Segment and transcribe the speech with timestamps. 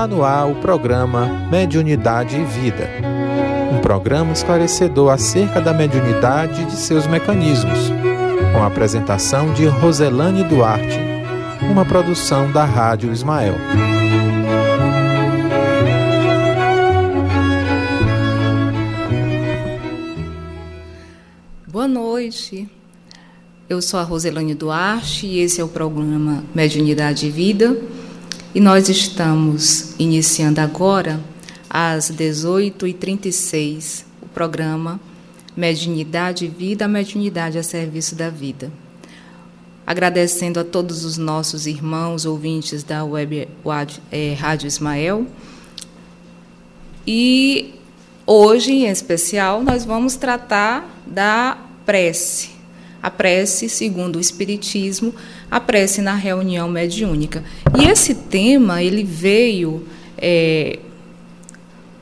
[0.00, 2.88] Está no ar o programa Mediunidade e Vida.
[3.70, 7.78] Um programa esclarecedor acerca da mediunidade e de seus mecanismos,
[8.50, 10.98] com a apresentação de Roselane Duarte,
[11.70, 13.56] uma produção da Rádio Ismael.
[21.66, 22.66] Boa noite.
[23.68, 27.76] Eu sou a Roselane Duarte e esse é o programa Mediunidade e Vida.
[28.52, 31.20] E nós estamos iniciando agora,
[31.68, 34.98] às 18h36, o programa
[35.56, 38.72] Mediunidade Vida, mediunidade a serviço da vida.
[39.86, 43.46] Agradecendo a todos os nossos irmãos ouvintes da web
[44.10, 45.28] é, Rádio Ismael.
[47.06, 47.74] E
[48.26, 52.58] hoje, em especial, nós vamos tratar da prece
[53.02, 55.14] a prece, segundo o Espiritismo,
[55.50, 57.42] a prece na reunião mediúnica.
[57.78, 59.84] E esse tema ele veio
[60.16, 60.78] é,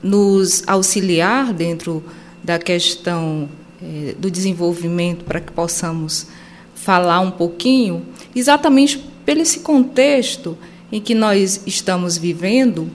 [0.03, 2.05] nos auxiliar dentro
[2.43, 3.49] da questão
[3.83, 6.27] é, do desenvolvimento para que possamos
[6.75, 8.05] falar um pouquinho,
[8.35, 10.57] exatamente pelo esse contexto
[10.91, 12.89] em que nós estamos vivendo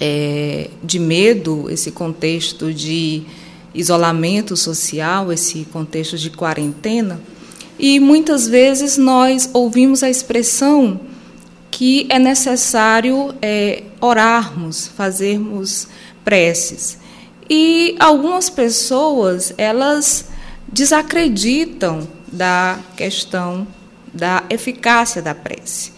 [0.00, 3.22] é, de medo, esse contexto de
[3.74, 7.20] isolamento social, esse contexto de quarentena,
[7.78, 11.00] e muitas vezes nós ouvimos a expressão
[11.70, 15.88] que é necessário é, orarmos, fazermos
[16.24, 16.98] preces.
[17.50, 20.26] E algumas pessoas, elas
[20.72, 23.66] desacreditam da questão
[24.12, 25.92] da eficácia da prece.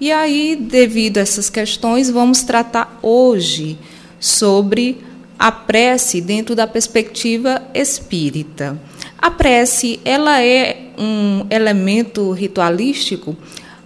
[0.00, 3.78] E aí, devido a essas questões, vamos tratar hoje
[4.18, 4.98] sobre
[5.38, 8.80] a prece dentro da perspectiva espírita.
[9.20, 13.36] A prece, ela é um elemento ritualístico.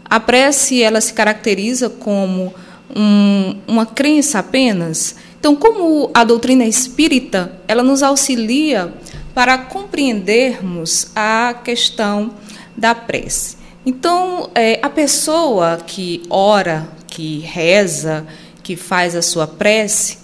[0.04, 2.55] A prece, ela se caracteriza como
[2.95, 5.17] um, uma crença apenas.
[5.40, 8.95] Então, como a doutrina espírita, ela nos auxilia
[9.34, 12.30] para compreendermos a questão
[12.77, 13.56] da prece.
[13.84, 18.24] Então, é, a pessoa que ora, que reza,
[18.62, 20.18] que faz a sua prece,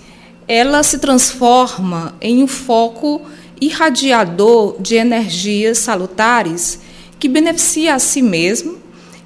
[0.46, 3.22] ela se transforma em um foco
[3.60, 6.80] irradiador de energias salutares
[7.18, 8.78] que beneficia a si mesmo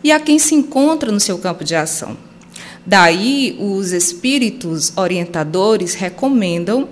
[0.03, 2.17] e a quem se encontra no seu campo de ação.
[2.85, 6.89] Daí, os espíritos orientadores recomendam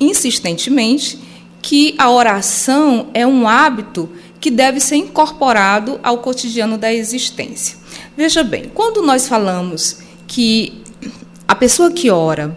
[0.00, 1.18] insistentemente
[1.60, 4.08] que a oração é um hábito
[4.40, 7.76] que deve ser incorporado ao cotidiano da existência.
[8.16, 10.82] Veja bem, quando nós falamos que
[11.46, 12.56] a pessoa que ora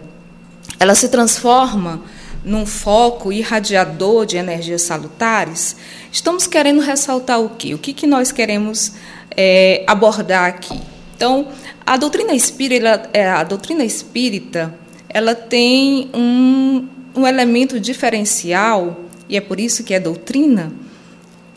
[0.78, 2.02] ela se transforma
[2.44, 5.76] num foco irradiador de energias salutares,
[6.12, 7.74] estamos querendo ressaltar o quê?
[7.74, 8.92] O que, que nós queremos
[9.36, 10.80] é, abordar aqui?
[11.16, 11.48] Então,
[11.84, 14.74] a doutrina espírita, é, a doutrina espírita
[15.08, 20.72] ela tem um, um elemento diferencial, e é por isso que é doutrina,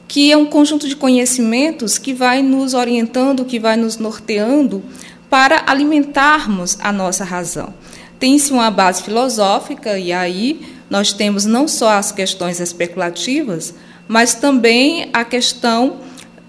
[0.08, 4.84] que é um conjunto de conhecimentos que vai nos orientando, que vai nos norteando
[5.30, 7.74] para alimentarmos a nossa razão
[8.22, 13.74] tem-se uma base filosófica, e aí nós temos não só as questões especulativas,
[14.08, 15.98] mas também a questão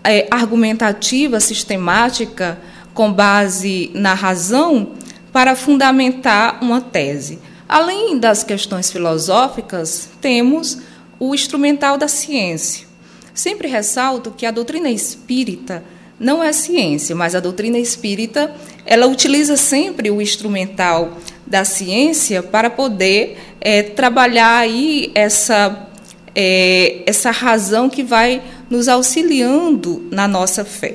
[0.05, 2.59] é, argumentativa, sistemática,
[2.93, 4.93] com base na razão,
[5.33, 7.39] para fundamentar uma tese.
[7.67, 10.77] Além das questões filosóficas, temos
[11.19, 12.87] o instrumental da ciência.
[13.33, 15.83] Sempre ressalto que a doutrina espírita
[16.21, 21.17] não é ciência, mas a doutrina espírita ela utiliza sempre o instrumental
[21.53, 25.87] da ciência para poder é, trabalhar aí essa,
[26.35, 30.95] é, essa razão que vai nos auxiliando na nossa fé.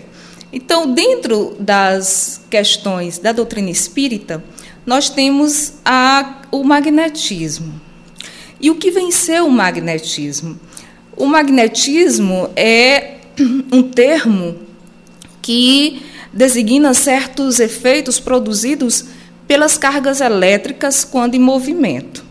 [0.51, 4.43] Então, dentro das questões da doutrina espírita,
[4.83, 7.79] nós temos a, o magnetismo.
[8.59, 10.59] E o que venceu o magnetismo?
[11.15, 13.17] O magnetismo é
[13.71, 14.57] um termo
[15.39, 16.01] que
[16.33, 19.05] designa certos efeitos produzidos
[19.47, 22.25] pelas cargas elétricas quando em movimento.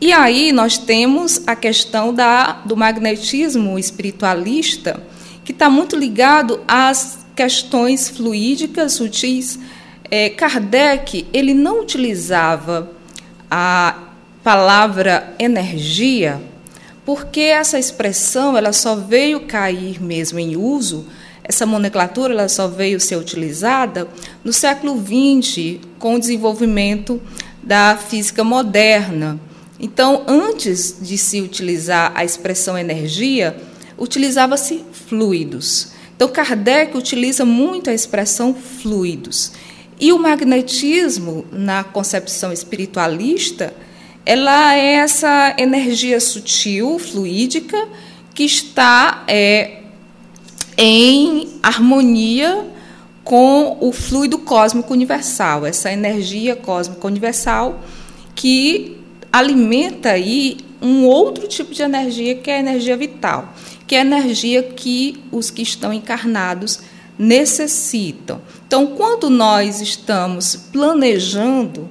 [0.00, 5.00] E aí nós temos a questão da, do magnetismo espiritualista,
[5.44, 9.58] que está muito ligado às questões fluídicas, sutis.
[10.10, 12.90] É, Kardec ele não utilizava
[13.50, 13.96] a
[14.42, 16.42] palavra energia,
[17.06, 21.06] porque essa expressão ela só veio cair mesmo em uso
[21.52, 24.08] essa nomenclatura ela só veio ser utilizada
[24.42, 27.20] no século XX, com o desenvolvimento
[27.62, 29.38] da física moderna.
[29.78, 33.56] Então, antes de se utilizar a expressão energia,
[33.98, 35.88] utilizava-se fluidos.
[36.16, 39.52] Então, Kardec utiliza muito a expressão fluidos.
[40.00, 43.74] E o magnetismo, na concepção espiritualista,
[44.24, 47.88] ela é essa energia sutil, fluídica,
[48.34, 49.81] que está é,
[50.76, 52.66] em harmonia
[53.24, 57.80] com o fluido cósmico universal, essa energia cósmica universal
[58.34, 58.98] que
[59.32, 63.54] alimenta aí um outro tipo de energia que é a energia vital,
[63.86, 66.80] que é a energia que os que estão encarnados
[67.18, 68.40] necessitam.
[68.66, 71.88] Então, quando nós estamos planejando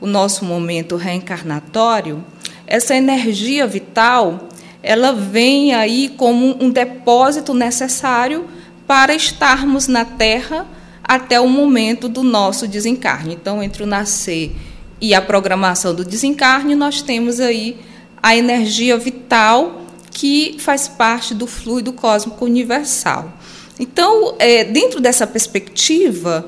[0.00, 2.24] o nosso momento reencarnatório,
[2.66, 4.48] essa energia vital,
[4.82, 8.46] ela vem aí como um depósito necessário
[8.86, 10.66] para estarmos na Terra
[11.02, 13.34] até o momento do nosso desencarne.
[13.34, 14.54] Então, entre o nascer
[15.00, 17.76] e a programação do desencarne, nós temos aí
[18.22, 23.32] a energia vital que faz parte do fluido cósmico universal.
[23.78, 26.46] Então, é, dentro dessa perspectiva,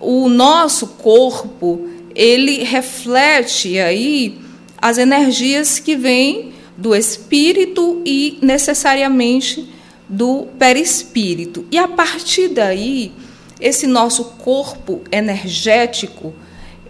[0.00, 4.38] o nosso corpo ele reflete aí
[4.80, 9.68] as energias que vêm do espírito e necessariamente
[10.08, 11.64] do perispírito.
[11.70, 13.12] E a partir daí,
[13.60, 16.34] esse nosso corpo energético,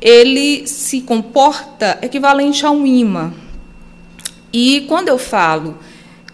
[0.00, 3.32] ele se comporta equivalente a um imã.
[4.52, 5.78] E quando eu falo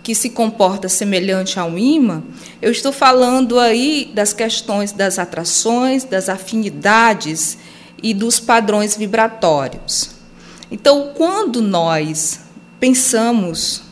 [0.03, 2.23] que se comporta semelhante a um imã,
[2.61, 7.59] eu estou falando aí das questões das atrações, das afinidades
[8.03, 10.11] e dos padrões vibratórios.
[10.71, 12.41] Então, quando nós
[12.81, 13.83] pensamos,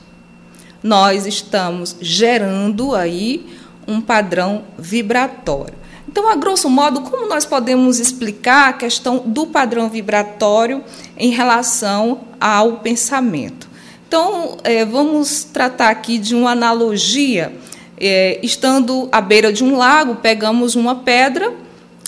[0.83, 3.47] nós estamos gerando aí
[3.87, 5.75] um padrão vibratório.
[6.09, 10.83] Então, a grosso modo, como nós podemos explicar a questão do padrão vibratório
[11.17, 13.69] em relação ao pensamento?
[14.07, 17.55] Então, é, vamos tratar aqui de uma analogia.
[18.01, 21.53] É, estando à beira de um lago, pegamos uma pedra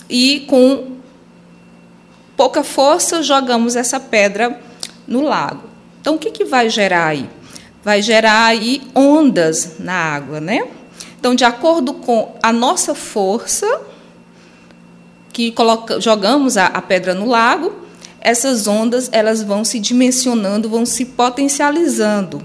[0.08, 0.96] e, com
[2.36, 4.58] pouca força, jogamos essa pedra
[5.06, 5.69] no lago.
[6.00, 7.28] Então, o que, que vai gerar aí?
[7.84, 10.66] Vai gerar aí ondas na água, né?
[11.18, 13.66] Então, de acordo com a nossa força,
[15.32, 17.72] que coloca, jogamos a, a pedra no lago,
[18.20, 22.42] essas ondas elas vão se dimensionando, vão se potencializando.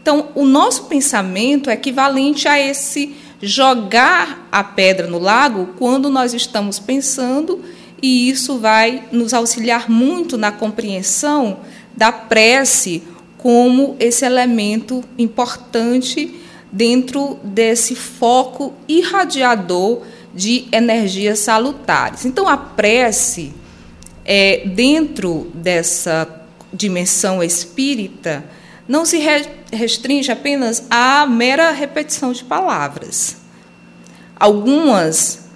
[0.00, 6.34] Então, o nosso pensamento é equivalente a esse jogar a pedra no lago quando nós
[6.34, 7.60] estamos pensando
[8.02, 11.58] e isso vai nos auxiliar muito na compreensão
[11.96, 13.02] da prece
[13.38, 16.40] como esse elemento importante
[16.72, 20.02] dentro desse foco irradiador
[20.34, 22.24] de energias salutares.
[22.24, 23.54] Então, a prece,
[24.24, 26.42] é, dentro dessa
[26.72, 28.44] dimensão espírita,
[28.88, 29.20] não se
[29.72, 33.36] restringe apenas à mera repetição de palavras.
[34.34, 35.48] Algumas,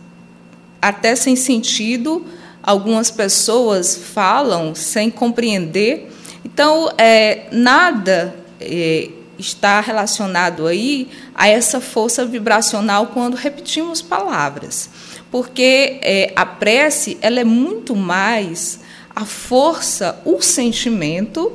[0.80, 2.24] até sem sentido,
[2.62, 6.10] algumas pessoas falam sem compreender.
[6.52, 14.88] Então, é, nada é, está relacionado aí a essa força vibracional quando repetimos palavras.
[15.30, 18.80] Porque é, a prece ela é muito mais
[19.14, 21.52] a força, o sentimento,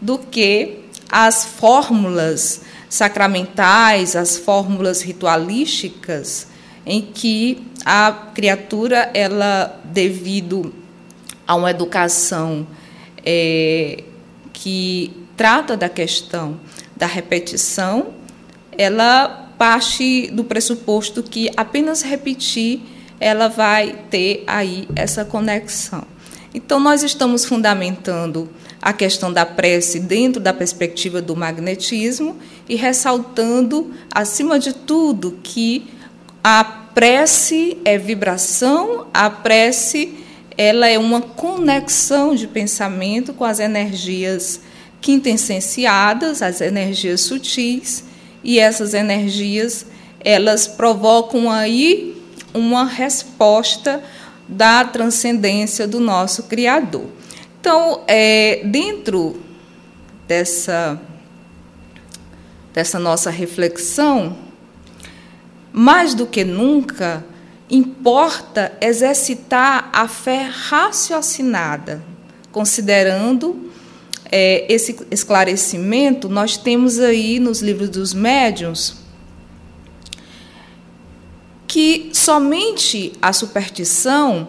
[0.00, 0.78] do que
[1.10, 6.46] as fórmulas sacramentais, as fórmulas ritualísticas
[6.86, 10.72] em que a criatura, ela, devido
[11.46, 12.66] a uma educação
[13.24, 14.04] é,
[14.60, 16.60] que trata da questão
[16.94, 18.08] da repetição,
[18.76, 22.82] ela parte do pressuposto que apenas repetir
[23.18, 26.04] ela vai ter aí essa conexão.
[26.52, 28.50] Então, nós estamos fundamentando
[28.82, 32.36] a questão da prece dentro da perspectiva do magnetismo
[32.68, 35.88] e ressaltando, acima de tudo, que
[36.44, 40.19] a prece é vibração, a prece
[40.62, 44.60] ela é uma conexão de pensamento com as energias
[45.00, 48.04] quintessenciadas, as energias sutis,
[48.44, 49.86] e essas energias
[50.22, 54.04] elas provocam aí uma resposta
[54.46, 57.06] da transcendência do nosso Criador.
[57.58, 59.40] Então, é, dentro
[60.28, 61.00] dessa,
[62.74, 64.36] dessa nossa reflexão,
[65.72, 67.24] mais do que nunca,
[67.70, 72.02] importa exercitar a fé raciocinada,
[72.50, 73.70] considerando
[74.30, 79.00] é, esse esclarecimento, nós temos aí nos livros dos médiuns
[81.66, 84.48] que somente a superstição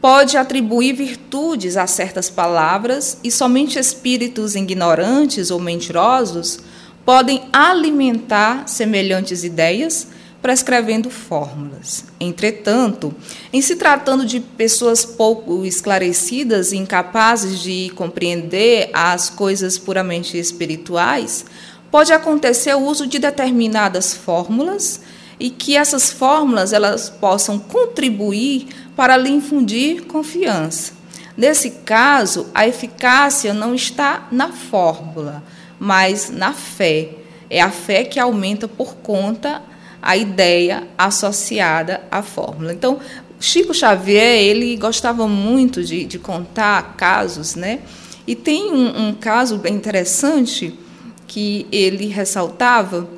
[0.00, 6.60] pode atribuir virtudes a certas palavras e somente espíritos ignorantes ou mentirosos
[7.04, 10.08] podem alimentar semelhantes ideias
[10.46, 12.04] prescrevendo fórmulas.
[12.20, 13.12] Entretanto,
[13.52, 21.44] em se tratando de pessoas pouco esclarecidas e incapazes de compreender as coisas puramente espirituais,
[21.90, 25.00] pode acontecer o uso de determinadas fórmulas
[25.40, 30.92] e que essas fórmulas elas possam contribuir para lhe infundir confiança.
[31.36, 35.42] Nesse caso, a eficácia não está na fórmula,
[35.76, 37.16] mas na fé.
[37.50, 39.60] É a fé que aumenta por conta
[40.06, 42.72] a ideia associada à fórmula.
[42.72, 43.00] Então,
[43.40, 47.80] Chico Xavier ele gostava muito de, de contar casos, né?
[48.24, 50.78] E tem um, um caso bem interessante
[51.26, 53.08] que ele ressaltava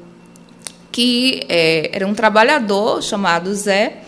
[0.90, 3.98] que é, era um trabalhador chamado Zé,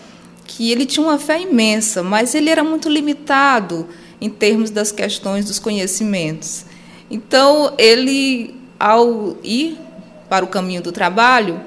[0.46, 3.86] que ele tinha uma fé imensa, mas ele era muito limitado
[4.18, 6.64] em termos das questões dos conhecimentos.
[7.10, 9.78] Então, ele, ao ir
[10.30, 11.60] para o caminho do trabalho,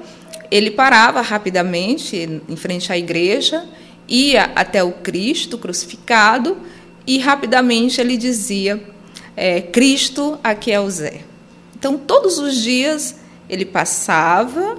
[0.54, 2.16] ele parava rapidamente
[2.48, 3.64] em frente à igreja,
[4.06, 6.56] ia até o Cristo crucificado
[7.04, 8.80] e rapidamente ele dizia:
[9.36, 11.22] é, Cristo, aqui é o Zé.
[11.76, 13.16] Então, todos os dias
[13.48, 14.78] ele passava,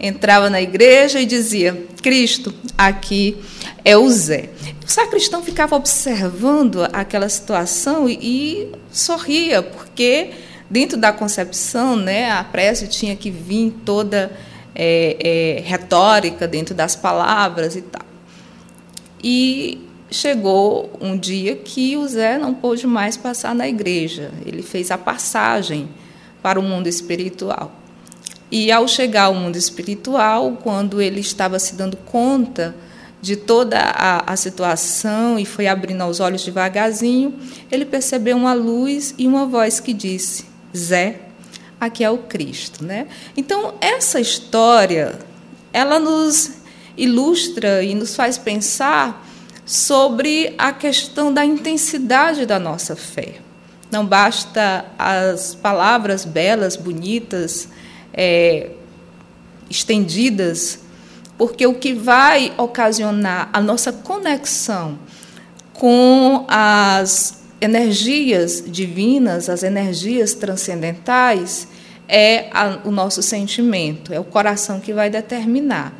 [0.00, 3.36] entrava na igreja e dizia: Cristo, aqui
[3.84, 4.48] é o Zé.
[4.82, 10.30] O sacristão ficava observando aquela situação e, e sorria, porque
[10.70, 14.32] dentro da concepção, né, a prece tinha que vir toda
[14.74, 15.16] é,
[15.58, 18.04] é, retórica dentro das palavras e tal.
[19.22, 24.32] E chegou um dia que o Zé não pôde mais passar na igreja.
[24.44, 25.88] Ele fez a passagem
[26.42, 27.72] para o mundo espiritual.
[28.50, 32.74] E ao chegar ao mundo espiritual, quando ele estava se dando conta
[33.22, 37.34] de toda a, a, situação e foi abrindo os olhos devagarzinho,
[37.70, 40.46] ele percebeu uma luz e uma voz que disse:
[40.76, 41.20] Zé,
[41.80, 43.08] aqui é o Cristo, né?
[43.36, 45.18] Então essa história,
[45.72, 46.60] ela nos
[46.96, 49.26] ilustra e nos faz pensar
[49.64, 53.36] sobre a questão da intensidade da nossa fé.
[53.90, 57.68] Não basta as palavras belas, bonitas,
[58.12, 58.70] é,
[59.68, 60.80] estendidas,
[61.38, 64.98] porque o que vai ocasionar a nossa conexão
[65.72, 71.68] com as energias divinas, as energias transcendentais,
[72.08, 75.96] é a, o nosso sentimento, é o coração que vai determinar.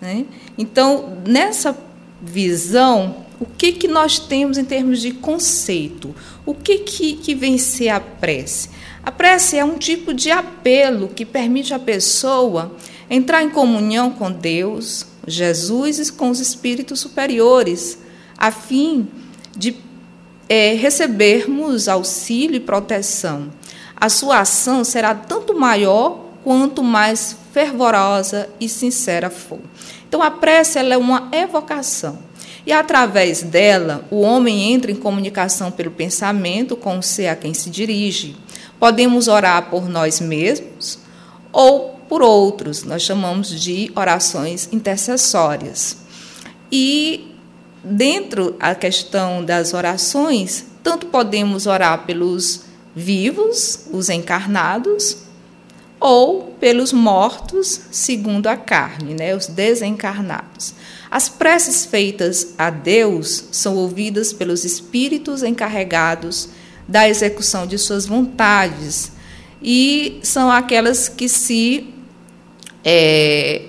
[0.00, 0.26] Né?
[0.58, 1.76] Então, nessa
[2.20, 6.14] visão, o que, que nós temos em termos de conceito?
[6.44, 8.70] O que, que, que vem ser a prece?
[9.02, 12.76] A prece é um tipo de apelo que permite à pessoa
[13.08, 17.98] entrar em comunhão com Deus, Jesus e com os espíritos superiores,
[18.36, 19.08] a fim
[19.56, 19.72] de
[20.48, 23.50] é, recebermos auxílio e proteção.
[23.96, 29.60] A sua ação será tanto maior quanto mais fervorosa e sincera for.
[30.08, 32.18] Então, a prece é uma evocação.
[32.66, 37.52] E através dela, o homem entra em comunicação pelo pensamento com o ser a quem
[37.52, 38.36] se dirige.
[38.78, 40.98] Podemos orar por nós mesmos
[41.52, 45.96] ou por outros, nós chamamos de orações intercessórias.
[46.70, 47.33] E
[47.84, 52.62] dentro da questão das orações, tanto podemos orar pelos
[52.94, 55.18] vivos, os encarnados,
[56.00, 60.74] ou pelos mortos, segundo a carne, né, os desencarnados.
[61.10, 66.48] As preces feitas a Deus são ouvidas pelos espíritos encarregados
[66.86, 69.12] da execução de suas vontades
[69.62, 71.94] e são aquelas que se
[72.84, 73.62] é,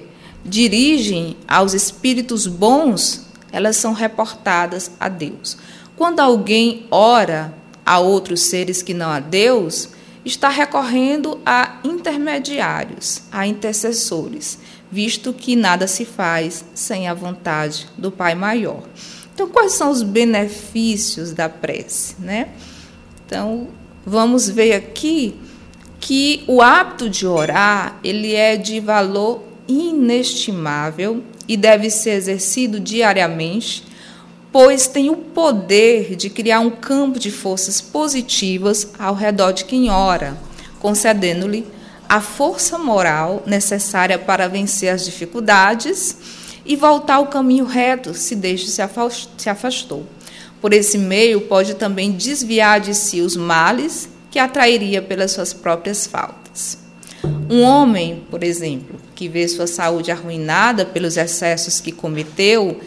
[0.43, 3.24] dirigem aos espíritos bons,
[3.55, 5.57] elas são reportadas a Deus.
[5.95, 7.53] Quando alguém ora
[7.85, 9.89] a outros seres que não a Deus,
[10.25, 14.59] está recorrendo a intermediários, a intercessores
[14.91, 18.81] visto que nada se faz sem a vontade do Pai maior.
[19.33, 22.49] Então, quais são os benefícios da prece, né?
[23.25, 23.67] Então,
[24.05, 25.35] vamos ver aqui
[25.99, 33.83] que o hábito de orar, ele é de valor inestimável e deve ser exercido diariamente,
[34.51, 39.89] pois tem o poder de criar um campo de forças positivas ao redor de quem
[39.89, 40.37] ora,
[40.79, 41.65] concedendo-lhe
[42.07, 46.17] a força moral necessária para vencer as dificuldades
[46.65, 50.05] e voltar ao caminho reto se deixe se afastou.
[50.61, 56.07] Por esse meio, pode também desviar de si os males que atrairia pelas suas próprias
[56.07, 56.44] faltas.
[57.49, 62.79] Um homem, por exemplo, que vê sua saúde arruinada pelos excessos que cometeu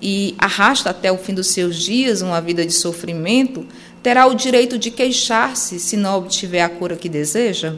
[0.00, 3.66] e arrasta até o fim dos seus dias uma vida de sofrimento,
[4.02, 7.76] terá o direito de queixar-se se não obtiver a cura que deseja?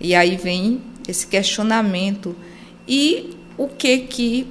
[0.00, 2.36] E aí vem esse questionamento.
[2.86, 4.46] E o que que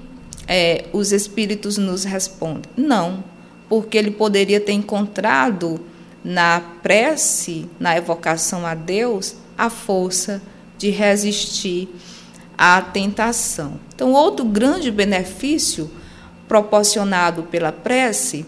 [0.48, 2.63] é, os espíritos nos respondem?
[2.75, 3.24] Não,
[3.70, 5.80] porque ele poderia ter encontrado
[6.24, 10.41] na prece, na evocação a Deus, a força
[10.81, 11.88] de resistir
[12.57, 13.79] à tentação.
[13.93, 15.91] Então, outro grande benefício
[16.47, 18.47] proporcionado pela prece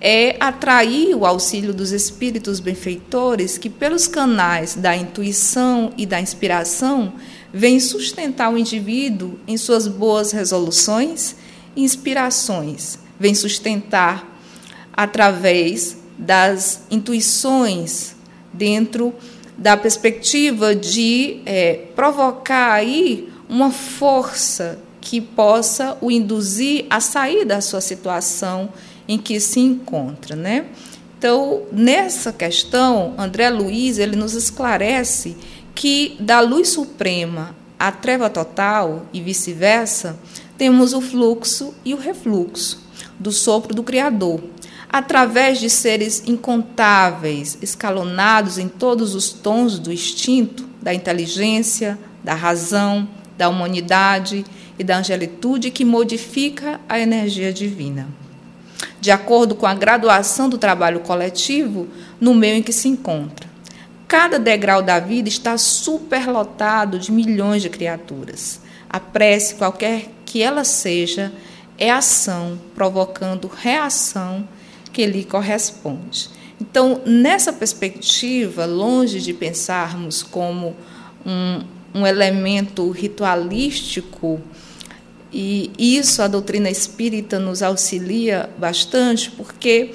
[0.00, 7.12] é atrair o auxílio dos espíritos benfeitores que, pelos canais da intuição e da inspiração,
[7.52, 11.36] vêm sustentar o indivíduo em suas boas resoluções
[11.74, 14.40] e inspirações, vêm sustentar
[14.94, 18.16] através das intuições
[18.50, 19.14] dentro
[19.56, 27.60] da perspectiva de é, provocar aí uma força que possa o induzir a sair da
[27.60, 28.68] sua situação
[29.06, 30.66] em que se encontra, né?
[31.18, 35.36] Então, nessa questão, André Luiz ele nos esclarece
[35.74, 40.18] que da luz suprema à treva total e vice-versa,
[40.58, 42.84] temos o fluxo e o refluxo
[43.18, 44.40] do sopro do Criador,
[44.98, 53.08] através de seres incontáveis, escalonados em todos os tons do instinto, da inteligência, da razão,
[53.36, 54.44] da humanidade
[54.78, 58.08] e da angelitude que modifica a energia divina
[59.00, 61.86] de acordo com a graduação do trabalho coletivo
[62.20, 63.48] no meio em que se encontra.
[64.08, 68.60] Cada degrau da vida está superlotado de milhões de criaturas.
[68.90, 71.32] A prece, qualquer que ela seja,
[71.78, 74.48] é ação provocando reação
[74.96, 76.30] que lhe corresponde.
[76.58, 80.74] Então, nessa perspectiva, longe de pensarmos como
[81.26, 81.62] um,
[81.94, 84.40] um elemento ritualístico
[85.30, 89.92] e isso a doutrina espírita nos auxilia bastante, porque,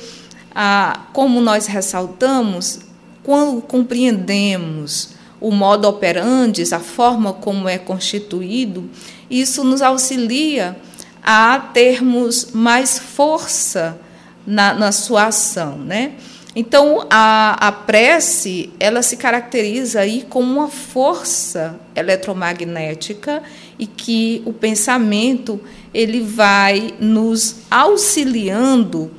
[0.53, 2.81] ah, como nós ressaltamos,
[3.23, 8.87] quando compreendemos o modo operandi, a forma como é constituído,
[9.31, 10.77] isso nos auxilia
[11.23, 13.99] a termos mais força
[14.45, 16.13] na, na sua ação, né?
[16.53, 23.41] Então, a, a prece, ela se caracteriza aí como uma força eletromagnética
[23.79, 25.61] e que o pensamento
[25.93, 29.11] ele vai nos auxiliando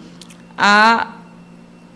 [0.58, 1.16] a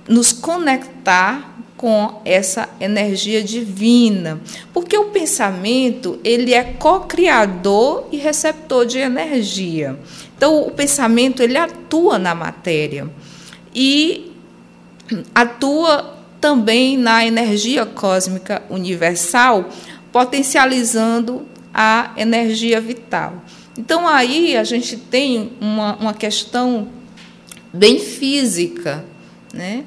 [0.09, 4.41] nos conectar com essa energia divina,
[4.73, 9.99] porque o pensamento ele é co-criador e receptor de energia.
[10.37, 13.09] Então o pensamento ele atua na matéria
[13.75, 14.33] e
[15.35, 19.69] atua também na energia cósmica universal,
[20.13, 23.43] potencializando a energia vital.
[23.79, 26.89] Então, aí a gente tem uma, uma questão
[27.73, 29.05] bem física,
[29.53, 29.85] né?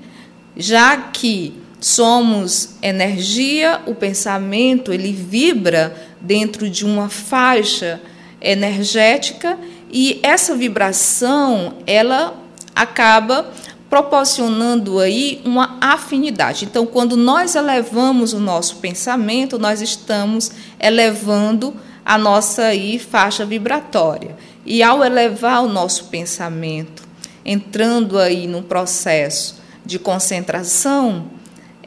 [0.55, 8.01] já que somos energia, o pensamento ele vibra dentro de uma faixa
[8.41, 9.57] energética
[9.91, 12.35] e essa vibração ela
[12.75, 13.51] acaba
[13.89, 16.65] proporcionando aí uma afinidade.
[16.65, 21.75] Então, quando nós elevamos o nosso pensamento, nós estamos elevando
[22.05, 24.37] a nossa aí faixa vibratória.
[24.63, 27.03] E ao elevar o nosso pensamento,
[27.43, 31.31] entrando aí num processo de concentração,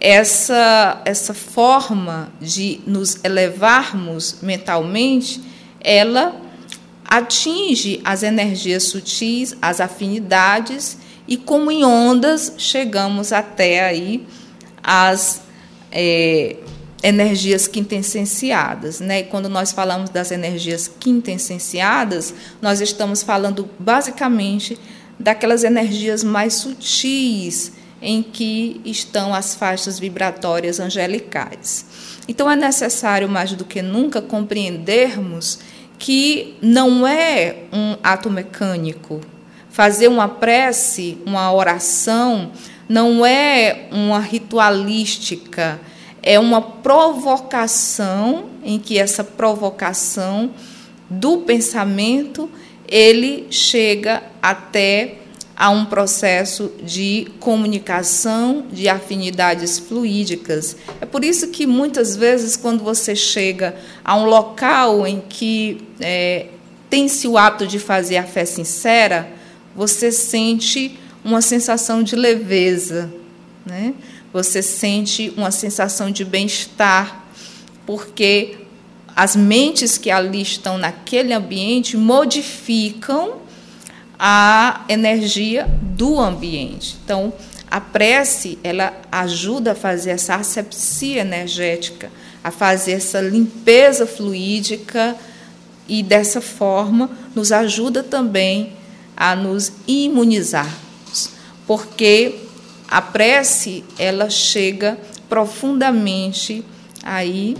[0.00, 5.40] essa essa forma de nos elevarmos mentalmente,
[5.80, 6.41] ela
[7.12, 10.96] atinge as energias sutis, as afinidades
[11.28, 14.26] e como em ondas chegamos até aí
[14.82, 15.42] as
[15.90, 16.56] é,
[17.02, 18.98] energias quintessenciadas.
[18.98, 19.20] Né?
[19.20, 24.78] E quando nós falamos das energias quintessenciadas, nós estamos falando basicamente
[25.20, 31.84] daquelas energias mais sutis em que estão as faixas vibratórias angelicais.
[32.26, 35.58] Então é necessário mais do que nunca compreendermos
[36.02, 39.20] que não é um ato mecânico,
[39.70, 42.52] Fazer uma prece, uma oração,
[42.86, 45.80] não é uma ritualística,
[46.22, 50.50] é uma provocação em que essa provocação
[51.08, 52.50] do pensamento
[52.86, 55.20] ele chega até
[55.62, 60.76] a um processo de comunicação, de afinidades fluídicas.
[61.00, 66.46] É por isso que muitas vezes, quando você chega a um local em que é,
[66.90, 69.30] tem-se o hábito de fazer a fé sincera,
[69.72, 73.14] você sente uma sensação de leveza,
[73.64, 73.94] né?
[74.32, 77.24] você sente uma sensação de bem-estar,
[77.86, 78.56] porque
[79.14, 83.41] as mentes que ali estão naquele ambiente modificam
[84.24, 86.96] a energia do ambiente.
[87.04, 87.32] Então,
[87.68, 92.08] a prece, ela ajuda a fazer essa asepsia energética,
[92.44, 95.16] a fazer essa limpeza fluídica
[95.88, 98.74] e dessa forma nos ajuda também
[99.16, 101.30] a nos imunizarmos,
[101.66, 102.42] porque
[102.86, 104.96] a prece ela chega
[105.28, 106.64] profundamente
[107.02, 107.56] aí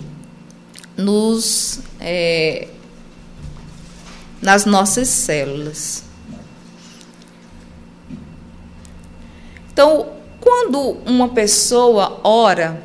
[0.97, 2.69] nos é,
[4.41, 6.12] nas nossas células.
[9.73, 10.07] Então,
[10.41, 12.83] quando uma pessoa ora,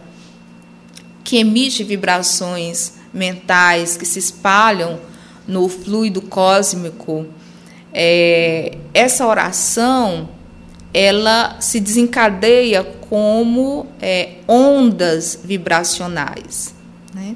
[1.24, 5.00] que emite vibrações mentais que se espalham
[5.46, 7.26] no fluido cósmico,
[7.94, 10.30] é, essa oração
[10.94, 16.74] ela se desencadeia como é, ondas vibracionais.
[17.14, 17.36] Né?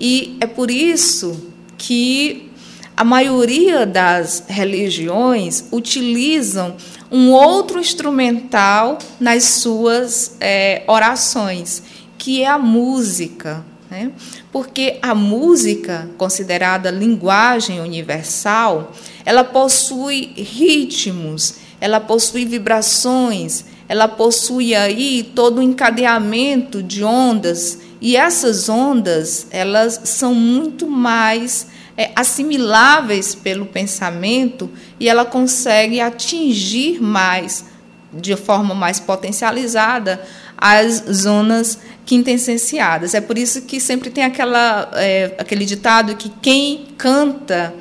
[0.00, 2.50] E é por isso que
[2.96, 6.76] a maioria das religiões utilizam
[7.10, 11.82] um outro instrumental nas suas é, orações,
[12.18, 13.64] que é a música.
[13.90, 14.12] Né?
[14.50, 18.92] Porque a música, considerada linguagem universal,
[19.24, 27.78] ela possui ritmos, ela possui vibrações, ela possui aí todo o um encadeamento de ondas,
[28.00, 37.00] e essas ondas, elas são muito mais é, assimiláveis pelo pensamento e ela consegue atingir
[37.00, 37.64] mais,
[38.12, 40.22] de forma mais potencializada,
[40.56, 43.14] as zonas quintessenciadas.
[43.14, 47.74] É por isso que sempre tem aquela, é, aquele ditado que quem canta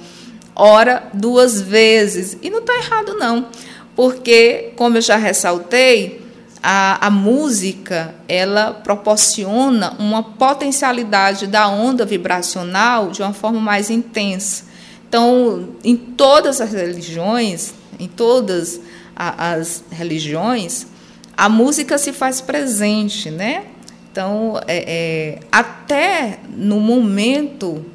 [0.56, 2.38] ora duas vezes.
[2.41, 3.47] E não está errado, não,
[3.95, 6.22] porque, como eu já ressaltei,
[6.65, 14.63] a, a música ela proporciona uma potencialidade da onda vibracional de uma forma mais intensa.
[15.10, 18.80] Então, em todas as religiões, em todas
[19.13, 20.88] as religiões,
[21.36, 23.65] a música se faz presente, né?
[24.10, 27.86] Então, é, é, até no momento,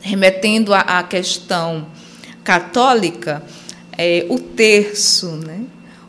[0.00, 1.86] remetendo à, questão
[2.42, 3.42] católica,
[3.96, 5.60] é, o terço, né?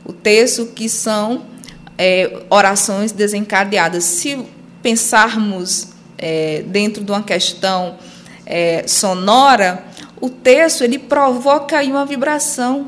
[0.04, 1.50] O terço que são
[2.03, 4.03] é, orações desencadeadas.
[4.05, 4.43] Se
[4.81, 7.99] pensarmos é, dentro de uma questão
[8.43, 9.85] é, sonora,
[10.19, 12.87] o texto ele provoca aí uma vibração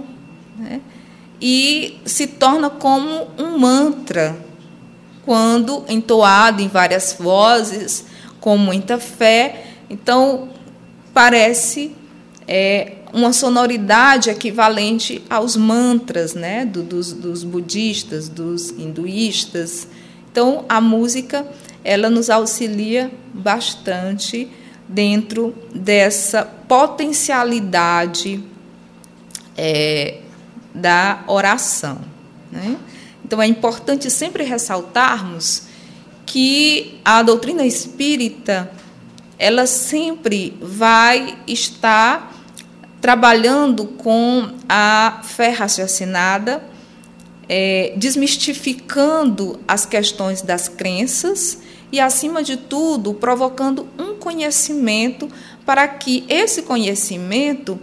[0.58, 0.82] né?
[1.40, 4.36] e se torna como um mantra
[5.24, 8.06] quando entoado em várias vozes,
[8.40, 9.64] com muita fé.
[9.92, 10.50] Então
[11.14, 11.96] parece
[12.48, 19.88] é, uma sonoridade equivalente aos mantras né, do, dos, dos budistas, dos hinduístas.
[20.32, 21.46] Então, a música
[21.84, 24.50] ela nos auxilia bastante
[24.88, 28.44] dentro dessa potencialidade
[29.56, 30.18] é,
[30.74, 32.02] da oração.
[32.52, 32.78] Né?
[33.24, 35.68] Então, é importante sempre ressaltarmos
[36.26, 38.72] que a doutrina espírita
[39.38, 42.33] ela sempre vai estar
[43.04, 46.64] trabalhando com a fé raciocinada,
[47.50, 51.60] é, desmistificando as questões das crenças
[51.92, 55.28] e, acima de tudo, provocando um conhecimento
[55.66, 57.78] para que esse conhecimento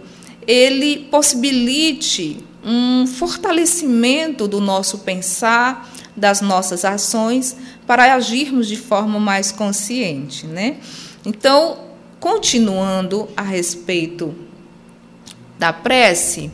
[0.47, 7.55] ele possibilite um fortalecimento do nosso pensar, das nossas ações,
[7.85, 10.77] para agirmos de forma mais consciente, né?
[11.23, 11.77] Então,
[12.19, 14.49] continuando a respeito
[15.61, 16.49] da prece,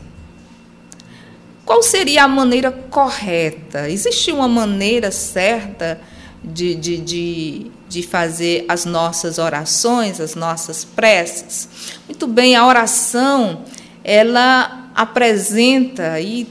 [1.64, 3.88] qual seria a maneira correta?
[3.88, 5.98] Existe uma maneira certa
[6.44, 11.96] de, de, de, de fazer as nossas orações, as nossas preces?
[12.06, 13.64] Muito bem, a oração,
[14.04, 16.46] ela apresenta e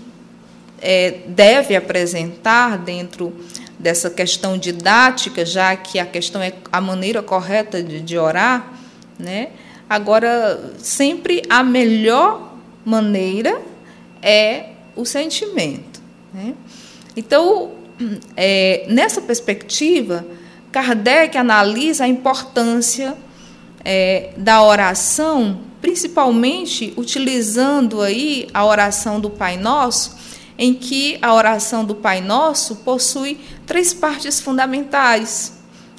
[0.81, 3.35] é, deve apresentar dentro
[3.77, 8.73] dessa questão didática, já que a questão é a maneira correta de, de orar,
[9.19, 9.49] né?
[9.87, 12.46] Agora, sempre a melhor
[12.87, 13.61] maneira
[14.21, 16.01] é o sentimento.
[16.33, 16.53] Né?
[17.17, 17.71] Então,
[18.37, 20.25] é, nessa perspectiva,
[20.71, 23.13] Kardec analisa a importância
[23.83, 30.15] é, da oração, principalmente utilizando aí a oração do Pai Nosso,
[30.57, 35.57] em que a oração do Pai Nosso possui três partes fundamentais,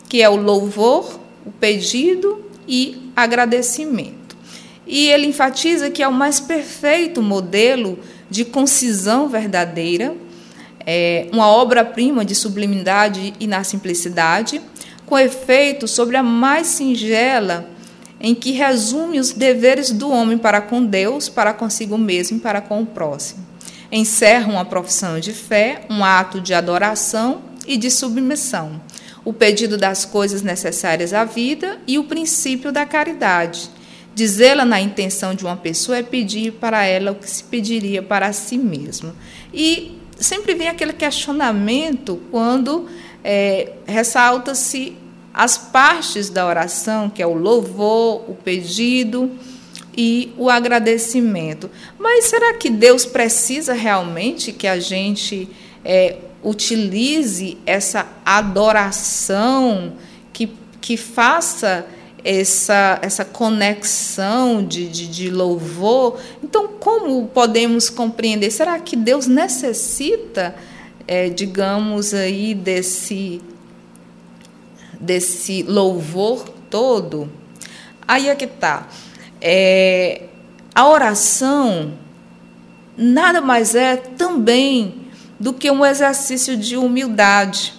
[0.08, 4.27] que é o louvor, o pedido e agradecimento.
[4.88, 7.98] E ele enfatiza que é o mais perfeito modelo
[8.30, 10.14] de concisão verdadeira,
[10.86, 14.62] é uma obra-prima de sublimidade e na simplicidade,
[15.04, 17.68] com efeito sobre a mais singela,
[18.18, 22.62] em que resume os deveres do homem para com Deus, para consigo mesmo e para
[22.62, 23.46] com o próximo.
[23.92, 28.80] Encerra uma profissão de fé, um ato de adoração e de submissão,
[29.22, 33.70] o pedido das coisas necessárias à vida e o princípio da caridade
[34.18, 38.32] dizê-la na intenção de uma pessoa é pedir para ela o que se pediria para
[38.32, 39.12] si mesmo.
[39.54, 42.88] E sempre vem aquele questionamento quando
[43.22, 44.96] é, ressalta-se
[45.32, 49.30] as partes da oração, que é o louvor, o pedido
[49.96, 51.70] e o agradecimento.
[51.96, 55.48] Mas será que Deus precisa realmente que a gente
[55.84, 59.92] é, utilize essa adoração,
[60.32, 60.50] que,
[60.80, 61.86] que faça
[62.24, 66.18] essa, essa conexão de, de, de, louvor.
[66.42, 68.50] Então, como podemos compreender?
[68.50, 70.54] Será que Deus necessita,
[71.06, 73.40] é, digamos, aí desse,
[75.00, 77.30] desse louvor todo?
[78.06, 78.88] Aí é que está.
[79.40, 80.24] É,
[80.74, 81.92] a oração
[82.96, 85.06] nada mais é também
[85.38, 87.74] do que um exercício de humildade.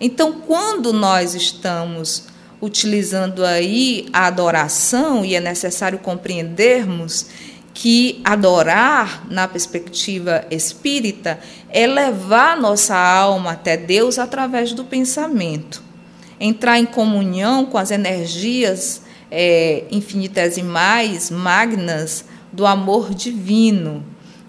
[0.00, 2.25] Então, quando nós estamos
[2.60, 7.26] utilizando aí a adoração, e é necessário compreendermos
[7.74, 11.38] que adorar, na perspectiva espírita,
[11.68, 15.82] é levar nossa alma até Deus através do pensamento.
[16.40, 24.02] Entrar em comunhão com as energias é, infinitesimais, magnas do amor divino.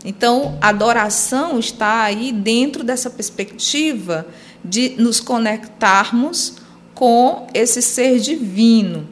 [0.06, 4.26] Então, adoração está aí dentro dessa perspectiva
[4.64, 6.56] de nos conectarmos
[6.98, 9.08] com esse ser divino.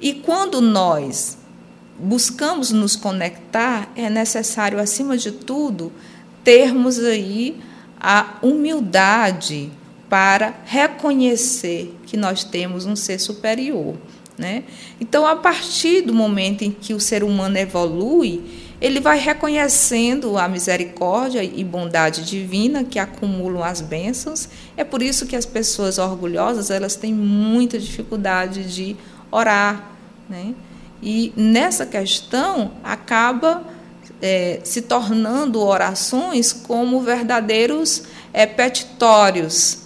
[0.00, 1.38] E quando nós
[1.96, 5.92] buscamos nos conectar, é necessário, acima de tudo,
[6.42, 7.60] termos aí
[8.00, 9.70] a humildade
[10.08, 13.94] para reconhecer que nós temos um ser superior.
[14.36, 14.64] Né?
[15.00, 20.48] Então, a partir do momento em que o ser humano evolui, ele vai reconhecendo a
[20.48, 24.48] misericórdia e bondade divina que acumulam as bênçãos.
[24.76, 28.96] É por isso que as pessoas orgulhosas elas têm muita dificuldade de
[29.30, 29.90] orar,
[30.28, 30.54] né?
[31.02, 33.64] E nessa questão acaba
[34.22, 39.82] é, se tornando orações como verdadeiros é, petitórios,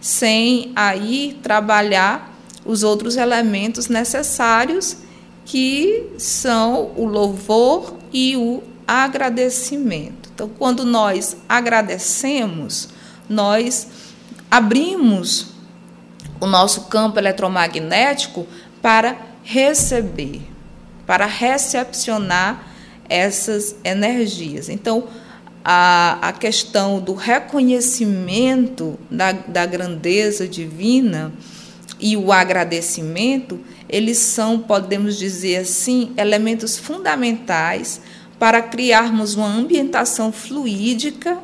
[0.00, 4.96] sem aí trabalhar os outros elementos necessários
[5.44, 10.30] que são o louvor e o agradecimento.
[10.34, 12.88] Então, quando nós agradecemos,
[13.28, 13.88] nós
[14.50, 15.48] abrimos
[16.40, 18.46] o nosso campo eletromagnético
[18.80, 20.40] para receber,
[21.06, 22.66] para recepcionar
[23.08, 24.68] essas energias.
[24.68, 25.08] Então,
[25.64, 31.32] a, a questão do reconhecimento da, da grandeza divina
[32.00, 38.00] e o agradecimento, eles são, podemos dizer assim, elementos fundamentais
[38.38, 41.38] para criarmos uma ambientação fluídica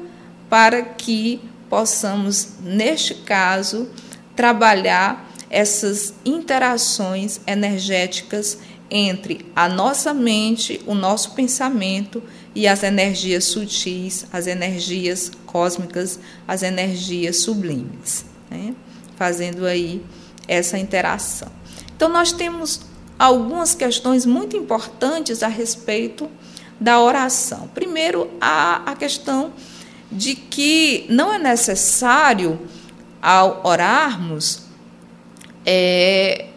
[0.48, 3.88] para que possamos, neste caso,
[4.36, 8.58] trabalhar essas interações energéticas
[8.90, 12.22] entre a nossa mente, o nosso pensamento
[12.54, 18.74] e as energias sutis, as energias cósmicas, as energias sublimes, né?
[19.16, 20.02] fazendo aí
[20.46, 21.50] essa interação.
[21.96, 22.80] Então, nós temos
[23.18, 26.28] algumas questões muito importantes a respeito
[26.80, 27.68] da oração.
[27.74, 29.52] Primeiro, a, a questão
[30.10, 32.58] de que não é necessário,
[33.22, 34.64] ao orarmos,
[35.64, 36.48] é,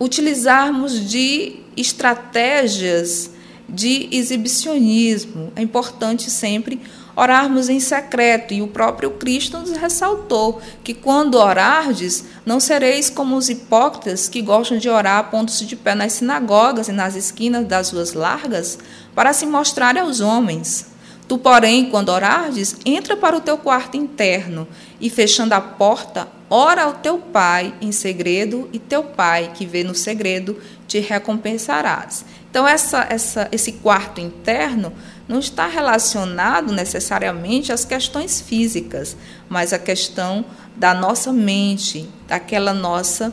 [0.00, 3.30] utilizarmos de estratégias
[3.68, 5.52] de exibicionismo.
[5.56, 6.80] É importante sempre
[7.16, 8.54] orarmos em secreto.
[8.54, 14.42] E o próprio Cristo nos ressaltou que quando orardes, não sereis como os hipócritas que
[14.42, 18.78] gostam de orar a pontos de pé nas sinagogas e nas esquinas das ruas largas,
[19.14, 20.92] para se mostrar aos homens.
[21.28, 24.68] Tu, porém, quando orardes, entra para o teu quarto interno
[25.00, 29.82] e, fechando a porta, ora ao teu pai em segredo, e teu pai, que vê
[29.82, 32.24] no segredo, te recompensarás.
[32.50, 34.92] Então, essa, essa, esse quarto interno
[35.32, 39.16] não está relacionado necessariamente às questões físicas,
[39.48, 40.44] mas à questão
[40.76, 43.32] da nossa mente, daquela nossa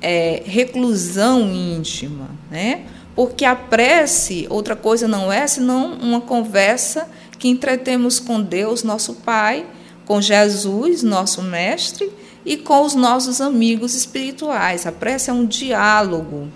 [0.00, 2.84] é, reclusão íntima, né?
[3.16, 9.14] Porque a prece, outra coisa não é senão uma conversa que entretemos com Deus, nosso
[9.14, 9.66] Pai,
[10.04, 12.10] com Jesus, nosso Mestre,
[12.44, 14.86] e com os nossos amigos espirituais.
[14.86, 16.48] A prece é um diálogo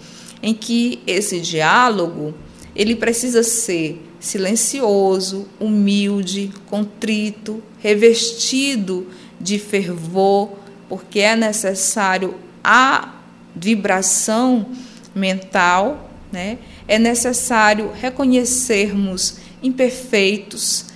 [0.42, 2.34] em que esse diálogo
[2.74, 9.06] ele precisa ser silencioso, humilde, contrito, revestido
[9.38, 10.50] de fervor,
[10.88, 13.16] porque é necessário a
[13.54, 14.66] vibração
[15.14, 16.56] mental, né?
[16.88, 20.86] é necessário reconhecermos imperfeitos,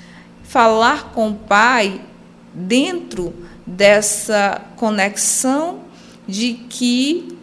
[0.42, 2.00] falar com o Pai
[2.54, 3.34] dentro
[3.66, 5.80] dessa conexão
[6.26, 7.36] de que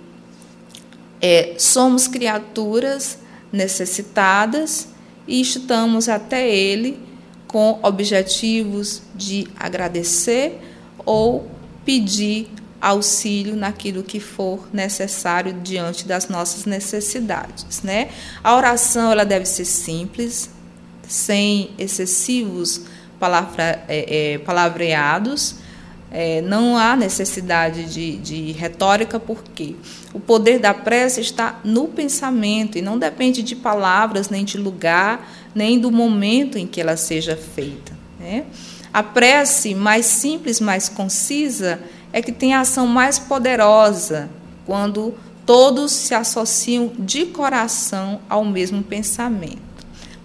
[1.22, 3.20] é, somos criaturas
[3.52, 4.95] necessitadas
[5.28, 7.00] e estamos até Ele
[7.48, 10.60] com objetivos de agradecer
[11.06, 11.50] ou
[11.86, 12.50] pedir
[12.82, 18.10] auxílio naquilo que for necessário diante das nossas necessidades, né?
[18.44, 20.50] A oração ela deve ser simples,
[21.08, 22.82] sem excessivos
[23.20, 25.56] palavra, é, é, palavreados.
[26.12, 29.76] É, não há necessidade de, de retórica, porque
[30.14, 35.30] o poder da prece está no pensamento e não depende de palavras, nem de lugar,
[35.54, 37.94] nem do momento em que ela seja feita.
[38.20, 38.46] Né?
[38.94, 41.82] A prece mais simples, mais concisa,
[42.14, 44.30] é que tem a ação mais poderosa
[44.66, 45.14] quando
[45.46, 49.60] todos se associam de coração ao mesmo pensamento.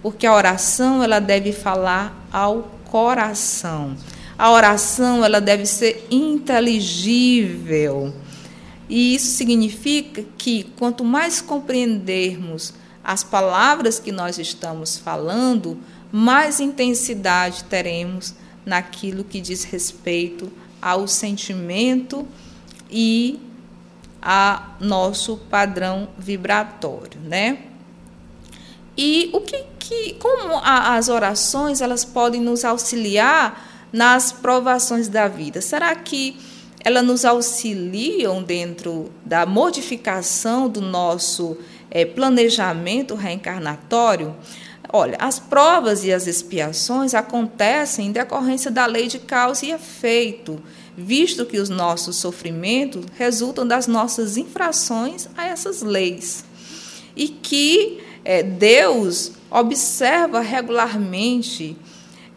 [0.01, 3.95] Porque a oração ela deve falar ao coração.
[4.41, 8.11] A oração ela deve ser inteligível.
[8.89, 12.73] E isso significa que quanto mais compreendermos
[13.03, 15.77] as palavras que nós estamos falando,
[16.11, 18.33] mais intensidade teremos
[18.65, 20.51] naquilo que diz respeito
[20.81, 22.27] ao sentimento
[22.89, 23.39] e
[24.19, 27.59] a nosso padrão vibratório, né?
[28.97, 35.27] E o que, que como a, as orações elas podem nos auxiliar nas provações da
[35.27, 35.61] vida?
[35.61, 36.37] Será que
[36.83, 41.57] elas nos auxiliam dentro da modificação do nosso
[41.89, 44.35] é, planejamento reencarnatório?
[44.93, 50.61] Olha, as provas e as expiações acontecem em decorrência da lei de causa e efeito,
[50.97, 56.43] visto que os nossos sofrimentos resultam das nossas infrações a essas leis.
[57.15, 61.77] E que é, Deus observa regularmente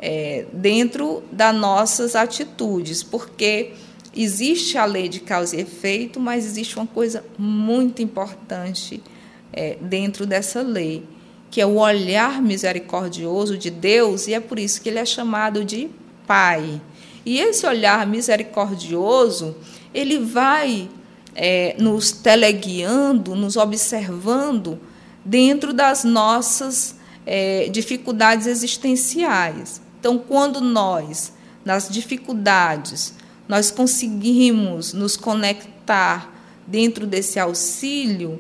[0.07, 3.73] é, dentro das nossas atitudes, porque
[4.15, 9.03] existe a lei de causa e efeito, mas existe uma coisa muito importante
[9.51, 11.03] é, dentro dessa lei
[11.51, 15.65] que é o olhar misericordioso de Deus, e é por isso que ele é chamado
[15.65, 15.89] de
[16.27, 16.81] Pai.
[17.25, 19.55] E esse olhar misericordioso,
[19.95, 20.91] ele vai
[21.33, 24.81] é, nos teleguiando, nos observando
[25.25, 29.84] dentro das nossas é, dificuldades existenciais.
[30.05, 31.33] Então, quando nós,
[31.65, 33.15] nas dificuldades,
[33.49, 36.31] nós conseguimos nos conectar
[36.67, 38.39] dentro desse auxílio,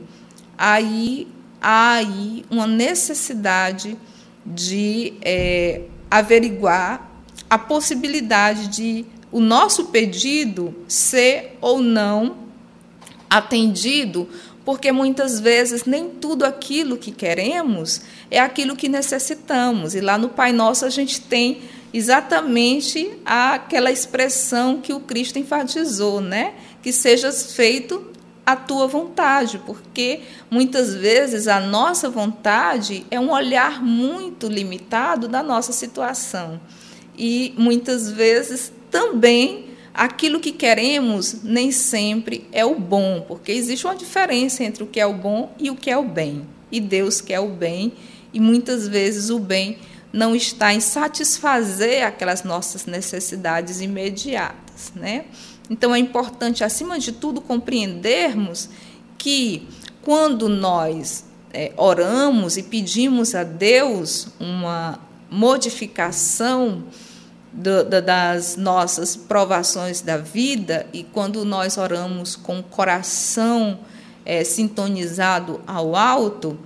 [0.58, 1.26] aí
[1.62, 3.96] há aí uma necessidade
[4.44, 7.10] de é, averiguar
[7.48, 12.44] a possibilidade de o nosso pedido ser ou não
[13.30, 14.28] atendido,
[14.64, 18.00] porque muitas vezes nem tudo aquilo que queremos
[18.30, 19.94] é aquilo que necessitamos.
[19.94, 26.20] E lá no Pai Nosso a gente tem exatamente aquela expressão que o Cristo enfatizou,
[26.20, 26.54] né?
[26.82, 28.12] Que seja feito
[28.44, 35.42] a tua vontade, porque muitas vezes a nossa vontade é um olhar muito limitado da
[35.42, 36.60] nossa situação.
[37.16, 39.63] E muitas vezes também
[39.94, 44.98] aquilo que queremos nem sempre é o bom, porque existe uma diferença entre o que
[44.98, 46.44] é o bom e o que é o bem.
[46.72, 47.92] E Deus quer o bem,
[48.32, 49.78] e muitas vezes o bem
[50.12, 55.26] não está em satisfazer aquelas nossas necessidades imediatas, né?
[55.70, 58.68] Então é importante, acima de tudo, compreendermos
[59.16, 59.66] que
[60.02, 64.98] quando nós é, oramos e pedimos a Deus uma
[65.30, 66.84] modificação
[67.54, 73.78] do, do, das nossas provações da vida, e quando nós oramos com o coração
[74.26, 76.58] é, sintonizado ao alto,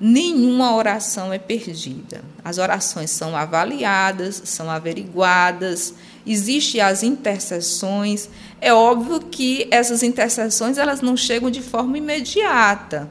[0.00, 2.22] nenhuma oração é perdida.
[2.44, 5.94] As orações são avaliadas, são averiguadas,
[6.26, 8.28] existem as intercessões.
[8.60, 13.08] É óbvio que essas intercessões elas não chegam de forma imediata.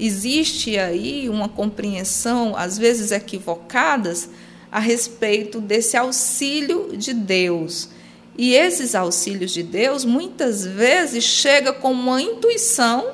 [0.00, 4.28] Existe aí uma compreensão, às vezes equivocadas,
[4.72, 7.90] a respeito desse auxílio de Deus.
[8.38, 13.12] E esses auxílios de Deus muitas vezes chega como uma intuição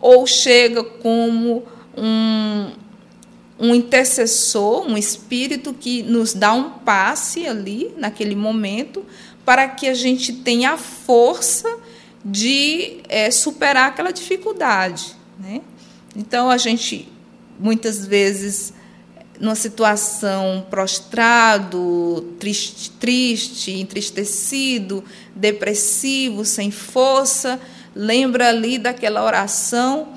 [0.00, 1.62] ou chega como
[1.96, 2.72] um,
[3.56, 9.06] um intercessor, um espírito que nos dá um passe ali, naquele momento,
[9.44, 11.78] para que a gente tenha a força
[12.24, 15.14] de é, superar aquela dificuldade.
[15.38, 15.60] Né?
[16.16, 17.08] Então, a gente,
[17.60, 18.72] muitas vezes,
[19.40, 25.04] numa situação prostrado, triste, triste, entristecido,
[25.34, 27.60] depressivo, sem força,
[27.94, 30.14] lembra ali daquela oração,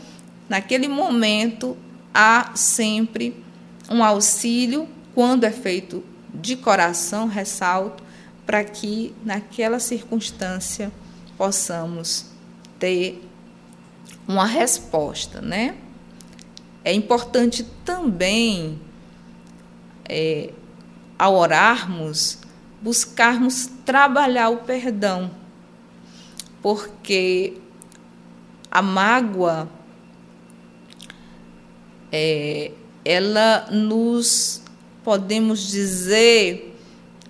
[0.47, 1.75] naquele momento
[2.13, 3.43] há sempre
[3.89, 6.03] um auxílio, quando é feito
[6.33, 8.03] de coração, ressalto,
[8.45, 10.91] para que naquela circunstância
[11.37, 12.27] possamos
[12.79, 13.23] ter
[14.27, 15.75] uma resposta, né?
[16.87, 18.79] é importante também,
[20.07, 20.51] é,
[21.17, 22.39] ao orarmos,
[22.81, 25.31] buscarmos trabalhar o perdão,
[26.61, 27.55] porque
[28.69, 29.69] a mágoa
[32.11, 32.71] é,
[33.03, 34.61] ela nos
[35.03, 36.75] podemos dizer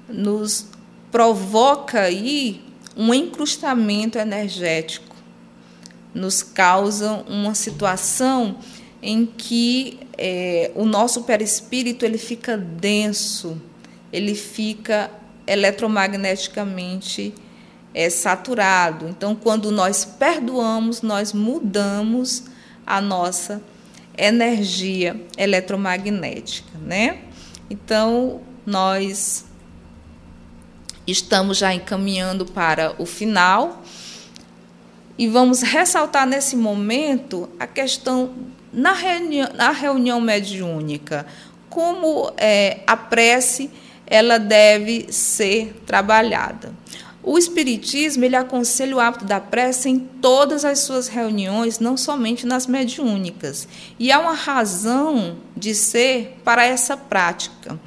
[0.09, 0.67] nos
[1.11, 2.61] provoca aí
[2.95, 5.15] um encrustamento energético,
[6.13, 8.57] nos causa uma situação
[9.01, 13.61] em que é, o nosso perispírito ele fica denso,
[14.11, 15.11] ele fica
[15.45, 17.33] eletromagneticamente
[17.93, 19.07] é, saturado.
[19.07, 22.45] Então, quando nós perdoamos, nós mudamos
[22.85, 23.61] a nossa
[24.17, 27.19] energia eletromagnética, né?
[27.69, 29.45] Então, nós
[31.05, 33.83] estamos já encaminhando para o final
[35.17, 38.33] e vamos ressaltar nesse momento a questão
[38.71, 41.25] na reunião, na reunião mediúnica,
[41.69, 43.69] como é, a prece
[44.05, 46.73] ela deve ser trabalhada.
[47.21, 52.45] O Espiritismo ele aconselha o hábito da prece em todas as suas reuniões, não somente
[52.45, 53.67] nas mediúnicas.
[53.99, 57.77] E há uma razão de ser para essa prática.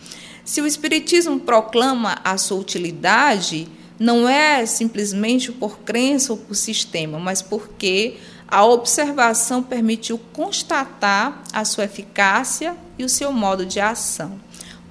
[0.45, 3.67] Se o Espiritismo proclama a sua utilidade,
[3.99, 8.19] não é simplesmente por crença ou por sistema, mas porque
[8.51, 14.41] a observação permitiu constatar a sua eficácia e o seu modo de ação.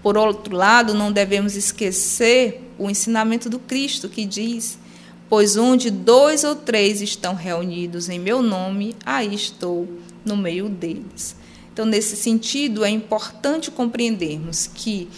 [0.01, 4.80] Por outro lado, não devemos esquecer o ensinamento do Cristo que diz:
[5.28, 9.88] Pois onde dois ou três estão reunidos em meu nome, aí estou
[10.24, 11.36] no meio deles.
[11.74, 15.10] Então, nesse sentido, é importante compreendermos que,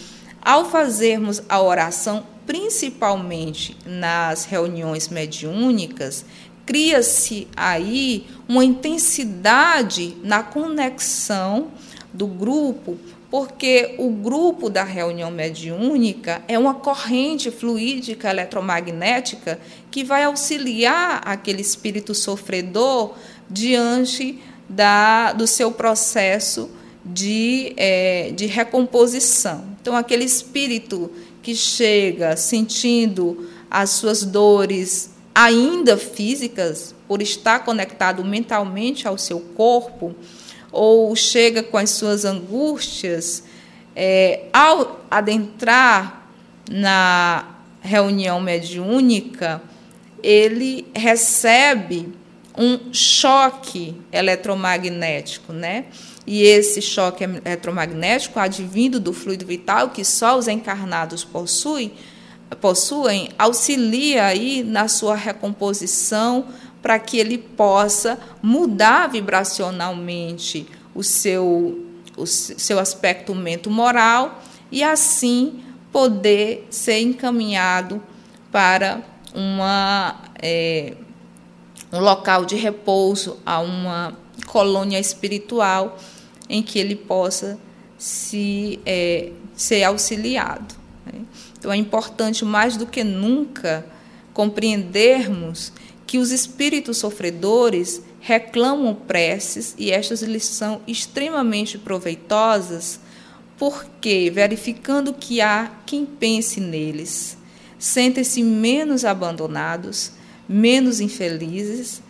[0.41, 6.25] ao fazermos a oração, principalmente nas reuniões mediúnicas,
[6.71, 11.67] cria-se aí uma intensidade na conexão
[12.13, 12.97] do grupo,
[13.29, 19.59] porque o grupo da reunião mediúnica é uma corrente fluídica eletromagnética
[19.91, 23.15] que vai auxiliar aquele espírito sofredor
[23.49, 26.71] diante da, do seu processo
[27.03, 29.65] de, é, de recomposição.
[29.81, 31.11] Então, aquele espírito
[31.43, 40.15] que chega sentindo as suas dores ainda físicas, por estar conectado mentalmente ao seu corpo,
[40.71, 43.43] ou chega com as suas angústias,
[43.95, 46.27] é, ao adentrar
[46.69, 47.45] na
[47.81, 49.61] reunião mediúnica,
[50.23, 52.13] ele recebe
[52.57, 55.85] um choque eletromagnético, né?
[56.27, 61.93] E esse choque eletromagnético, advindo do fluido vital que só os encarnados possuem,
[62.59, 66.45] possuem, auxilia aí na sua recomposição
[66.81, 71.85] para que ele possa mudar vibracionalmente o seu,
[72.17, 74.41] o seu aspecto mento-moral
[74.71, 78.01] e assim poder ser encaminhado
[78.51, 79.01] para
[79.33, 80.95] uma, é,
[81.91, 85.97] um local de repouso, a uma colônia espiritual
[86.49, 87.59] em que ele possa
[87.97, 90.80] se é, ser auxiliado.
[91.61, 93.85] Então é importante mais do que nunca
[94.33, 95.71] compreendermos
[96.07, 102.99] que os espíritos sofredores reclamam preces e estas lhes são extremamente proveitosas,
[103.59, 107.37] porque, verificando que há quem pense neles,
[107.77, 110.13] sentem-se menos abandonados,
[110.49, 112.01] menos infelizes,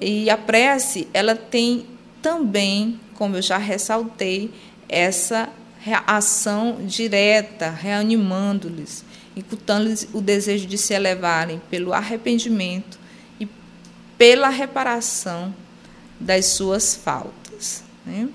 [0.00, 1.86] e a prece, ela tem
[2.22, 4.52] também, como eu já ressaltei,
[4.88, 5.48] essa
[6.06, 9.04] ação direta, reanimando-lhes,
[9.36, 13.02] incutando-lhes o desejo de se elevarem pelo arrependimento
[14.22, 15.52] pela reparação
[16.20, 17.82] das suas faltas.
[18.06, 18.28] Né?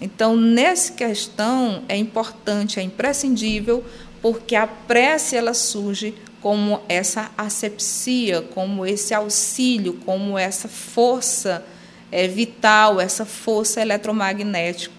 [0.00, 3.84] Então, nessa questão, é importante, é imprescindível,
[4.22, 11.64] porque a prece ela surge como essa asepsia, como esse auxílio, como essa força
[12.12, 14.95] é, vital, essa força eletromagnética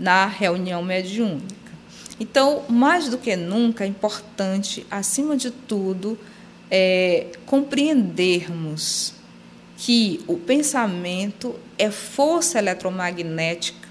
[0.00, 1.70] na reunião mediúnica.
[2.18, 6.18] Então, mais do que nunca, é importante, acima de tudo,
[6.70, 9.14] é, compreendermos
[9.76, 13.88] que o pensamento é força eletromagnética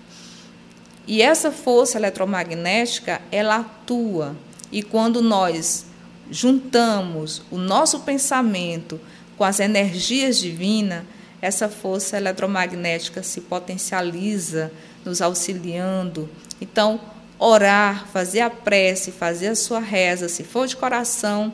[1.07, 4.35] e essa força eletromagnética ela atua
[4.71, 5.85] e quando nós
[6.29, 8.99] juntamos o nosso pensamento
[9.35, 11.03] com as energias divinas,
[11.41, 14.71] essa força eletromagnética se potencializa,
[15.09, 16.29] nos auxiliando.
[16.61, 17.01] Então,
[17.37, 21.51] orar, fazer a prece, fazer a sua reza, se for de coração,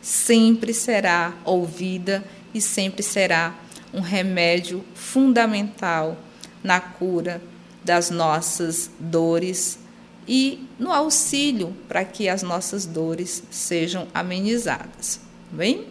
[0.00, 2.22] sempre será ouvida
[2.54, 3.54] e sempre será
[3.92, 6.16] um remédio fundamental
[6.62, 7.40] na cura
[7.84, 9.78] das nossas dores
[10.26, 15.20] e no auxílio para que as nossas dores sejam amenizadas.
[15.50, 15.86] Bem?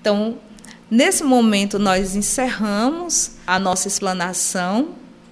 [0.00, 0.36] Então,
[0.90, 4.90] nesse momento, nós encerramos a nossa explanação.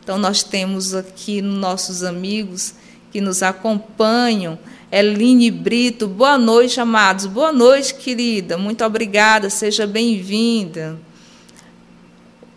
[0.09, 2.73] Então, nós temos aqui nossos amigos
[3.13, 4.59] que nos acompanham.
[4.91, 7.27] Eline Brito, boa noite, amados.
[7.27, 8.57] Boa noite, querida.
[8.57, 10.99] Muito obrigada, seja bem-vinda.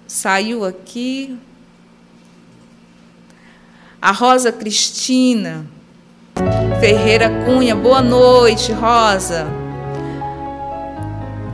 [0.08, 1.38] Saiu aqui.
[4.02, 5.66] A Rosa Cristina
[6.80, 9.46] Ferreira Cunha, boa noite, Rosa.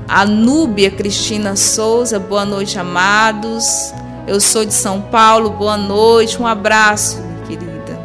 [0.07, 3.91] A Núbia Cristina Souza, boa noite, amados.
[4.27, 7.97] Eu sou de São Paulo, boa noite, um abraço, querida.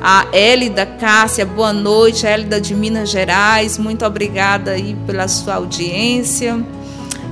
[0.00, 2.24] A Hélida Cássia, boa noite.
[2.24, 6.64] A Hélida de Minas Gerais, muito obrigada aí pela sua audiência.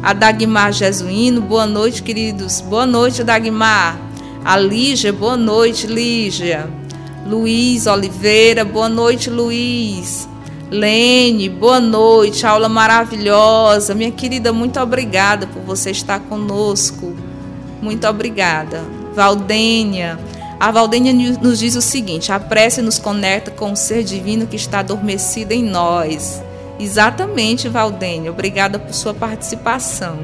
[0.03, 2.61] A Dagmar Jesuíno, boa noite, queridos.
[2.61, 3.97] Boa noite, Dagmar.
[4.45, 6.69] A Lígia, boa noite, Lígia.
[7.25, 10.29] Luiz Oliveira, boa noite, Luiz.
[10.69, 13.95] Lene, boa noite, aula maravilhosa.
[13.95, 17.15] Minha querida, muito obrigada por você estar conosco.
[17.81, 18.83] Muito obrigada.
[19.15, 20.19] Valdênia,
[20.59, 24.57] a Valdênia nos diz o seguinte: a prece nos conecta com o ser divino que
[24.57, 26.43] está adormecido em nós.
[26.79, 28.31] Exatamente, Valdênia.
[28.31, 30.19] Obrigada por sua participação.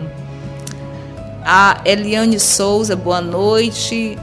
[1.44, 4.16] A Eliane Souza, boa noite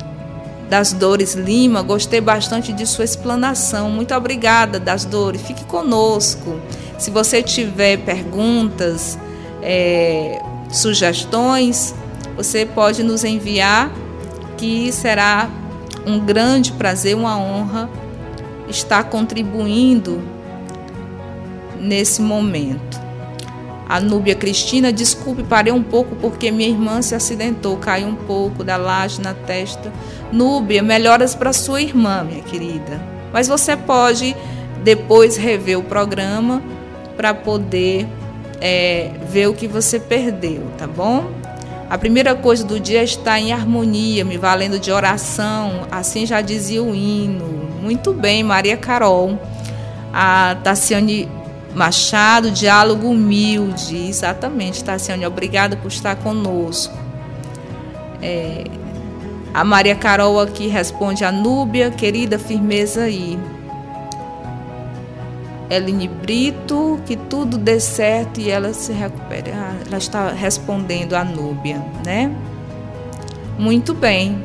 [0.70, 3.90] das Dores Lima, gostei bastante de sua explanação.
[3.90, 5.42] Muito obrigada, das Dores.
[5.42, 6.60] Fique conosco.
[6.98, 9.18] Se você tiver perguntas,
[9.62, 10.40] é,
[10.72, 11.96] sugestões,
[12.40, 13.92] você pode nos enviar,
[14.56, 15.50] que será
[16.08, 17.90] um grande prazer, uma honra
[18.70, 20.22] estar contribuindo
[21.78, 22.98] nesse momento.
[23.90, 28.64] A Núbia Cristina, desculpe, parei um pouco porque minha irmã se acidentou, caiu um pouco
[28.64, 29.92] da laje na testa.
[30.32, 33.02] Núbia, melhoras para sua irmã, minha querida.
[33.34, 34.34] Mas você pode
[34.82, 36.64] depois rever o programa
[37.18, 38.08] para poder
[38.62, 41.39] é, ver o que você perdeu, tá bom?
[41.90, 46.40] A primeira coisa do dia é estar em harmonia, me valendo de oração, assim já
[46.40, 47.46] dizia o hino.
[47.82, 49.40] Muito bem, Maria Carol.
[50.14, 51.28] A Tassiane
[51.74, 54.08] Machado, diálogo humilde.
[54.08, 56.96] Exatamente, Tassiane, obrigada por estar conosco.
[58.22, 58.66] É,
[59.52, 63.40] a Maria Carol aqui responde a Núbia, querida, firmeza aí.
[65.70, 69.52] Eline Brito, que tudo dê certo e ela se recupere.
[69.52, 72.36] Ah, ela está respondendo a Núbia, né?
[73.58, 74.44] Muito bem.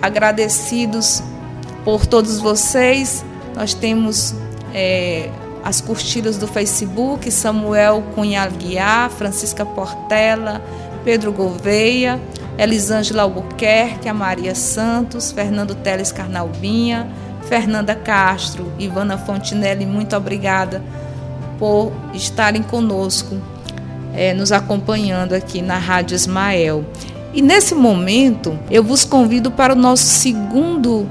[0.00, 1.22] Agradecidos
[1.84, 3.24] por todos vocês.
[3.54, 4.34] Nós temos
[4.72, 5.28] é,
[5.62, 10.62] as curtidas do Facebook, Samuel Cunha Guiar, Francisca Portela,
[11.04, 12.20] Pedro Gouveia,
[12.56, 17.08] Elisângela Albuquerque, a Maria Santos, Fernando Teles Carnalbinha,
[17.42, 20.82] Fernanda Castro, Ivana Fontinelli, muito obrigada
[21.58, 23.36] por estarem conosco,
[24.14, 26.84] é, nos acompanhando aqui na Rádio Ismael.
[27.32, 31.08] E nesse momento, eu vos convido para o nosso segundo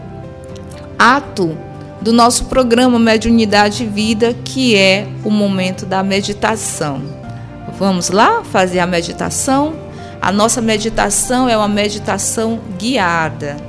[0.98, 1.58] ato
[2.02, 7.02] do nosso programa Mediunidade e Vida, que é o momento da meditação.
[7.78, 9.74] Vamos lá fazer a meditação?
[10.22, 13.68] A nossa meditação é uma meditação guiada.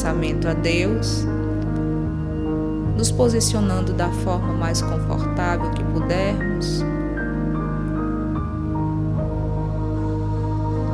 [0.00, 1.26] Pensamento a Deus,
[2.96, 6.82] nos posicionando da forma mais confortável que pudermos.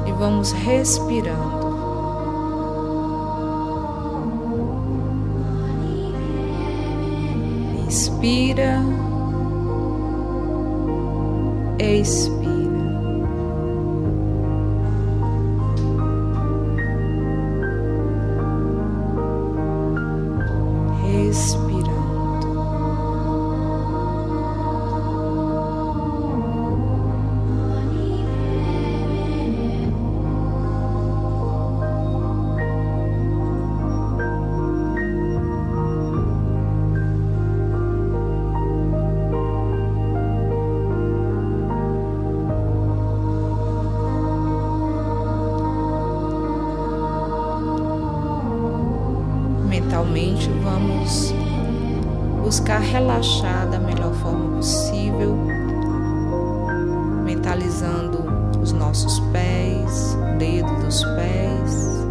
[0.08, 1.66] E vamos respirando.
[7.86, 8.80] Inspira,
[11.78, 12.35] expira.
[57.56, 58.24] Mentalizando
[58.60, 62.06] os nossos pés, o dedo dos pés.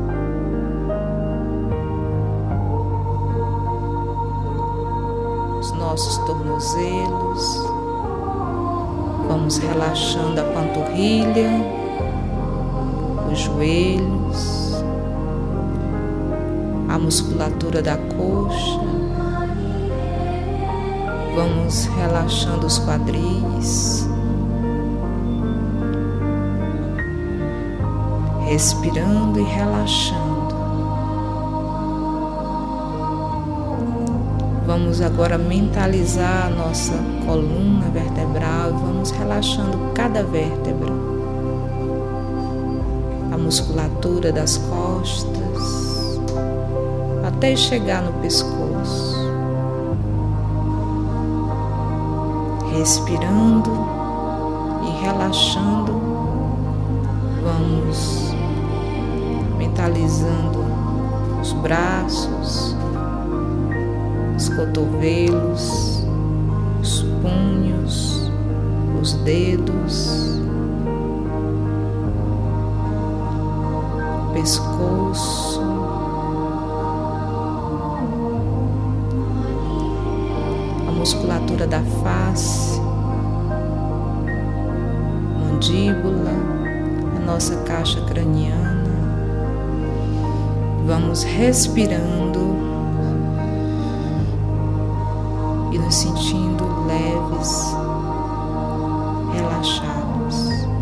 [5.59, 7.61] Os nossos tornozelos.
[9.27, 11.51] Vamos relaxando a panturrilha,
[13.31, 14.83] os joelhos,
[16.89, 18.79] a musculatura da coxa.
[21.35, 24.14] Vamos relaxando os quadris.
[28.55, 30.55] Respirando e relaxando.
[34.65, 36.93] Vamos agora mentalizar a nossa
[37.25, 40.89] coluna vertebral e vamos relaxando cada vértebra.
[43.33, 46.21] A musculatura das costas
[47.27, 49.17] até chegar no pescoço.
[52.71, 53.69] Respirando
[54.81, 55.91] e relaxando,
[57.43, 58.24] vamos
[59.75, 60.63] mentalizando
[61.41, 62.73] os braços,
[64.37, 66.05] os cotovelos,
[66.79, 68.31] os punhos,
[69.01, 70.39] os dedos,
[74.23, 75.61] o pescoço,
[80.87, 82.79] a musculatura da face,
[85.37, 86.31] mandíbula,
[87.17, 88.64] a nossa caixa craniana.
[90.85, 92.55] Vamos respirando
[95.73, 97.75] e nos sentindo leves,
[99.33, 100.74] relaxados.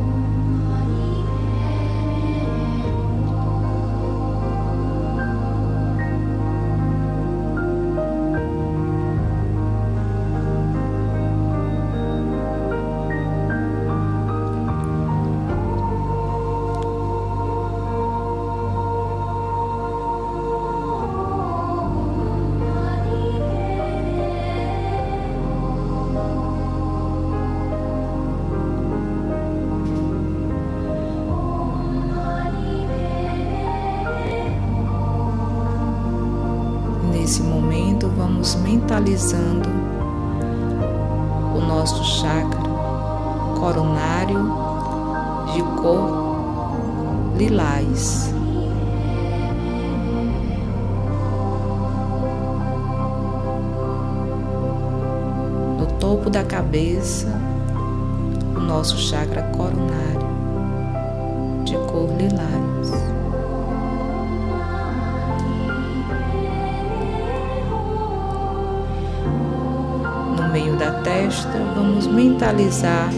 [72.64, 73.10] Mentalizar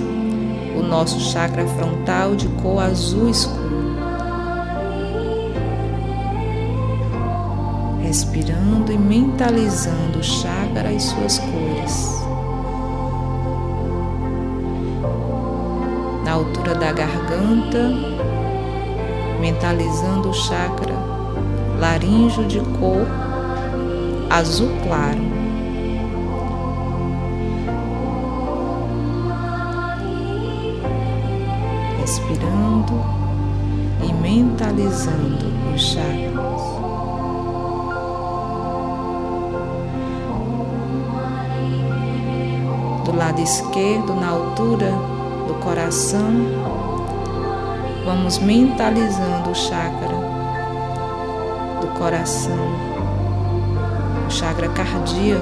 [0.75, 3.95] o nosso chakra frontal de cor azul escuro.
[8.01, 12.25] Respirando e mentalizando o chakra e suas cores.
[16.23, 17.91] Na altura da garganta,
[19.39, 20.95] mentalizando o chakra
[21.79, 23.05] laríngeo de cor
[24.29, 25.44] azul claro.
[32.05, 33.03] Respirando
[34.07, 36.61] e mentalizando os chakras.
[43.03, 44.91] Do lado esquerdo, na altura
[45.47, 46.29] do coração,
[48.05, 50.15] vamos mentalizando o chakra
[51.81, 52.69] do coração,
[54.27, 55.41] o chakra cardíaco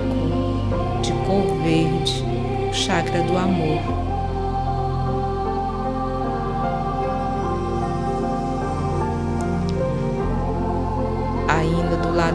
[1.02, 2.24] de cor verde,
[2.70, 4.13] o chakra do amor.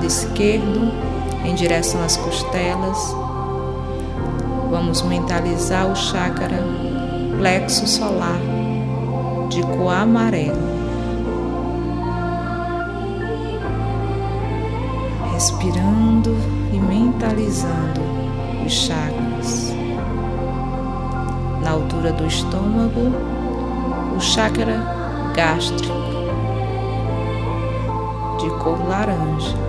[0.09, 0.90] Esquerdo,
[1.44, 3.14] em direção às costelas,
[4.70, 6.64] vamos mentalizar o chakra
[7.38, 8.40] plexo solar
[9.50, 10.78] de cor amarelo.
[15.34, 16.36] Respirando
[16.72, 18.00] e mentalizando
[18.66, 19.74] os chakras.
[21.62, 23.12] Na altura do estômago,
[24.16, 24.82] o chakra
[25.34, 26.09] gástrico
[28.38, 29.67] de cor laranja.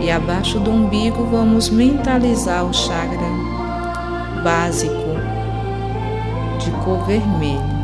[0.00, 3.28] E abaixo do umbigo vamos mentalizar o chakra
[4.42, 4.94] básico
[6.58, 7.80] de cor vermelha.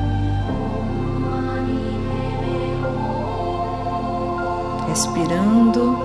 [4.97, 5.99] respirando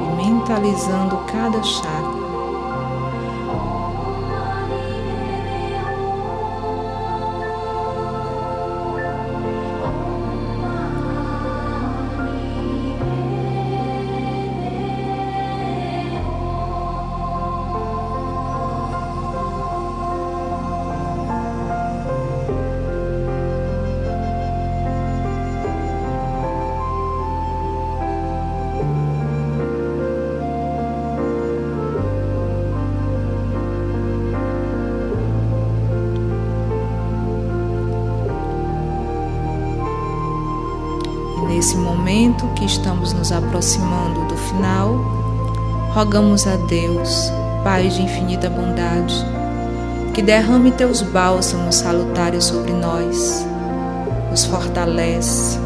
[0.00, 2.15] e mentalizando cada chakra.
[45.96, 47.32] Rogamos a Deus,
[47.64, 49.14] Pai de infinita bondade,
[50.12, 53.46] que derrame teus bálsamos salutares sobre nós,
[54.30, 55.58] nos fortalece,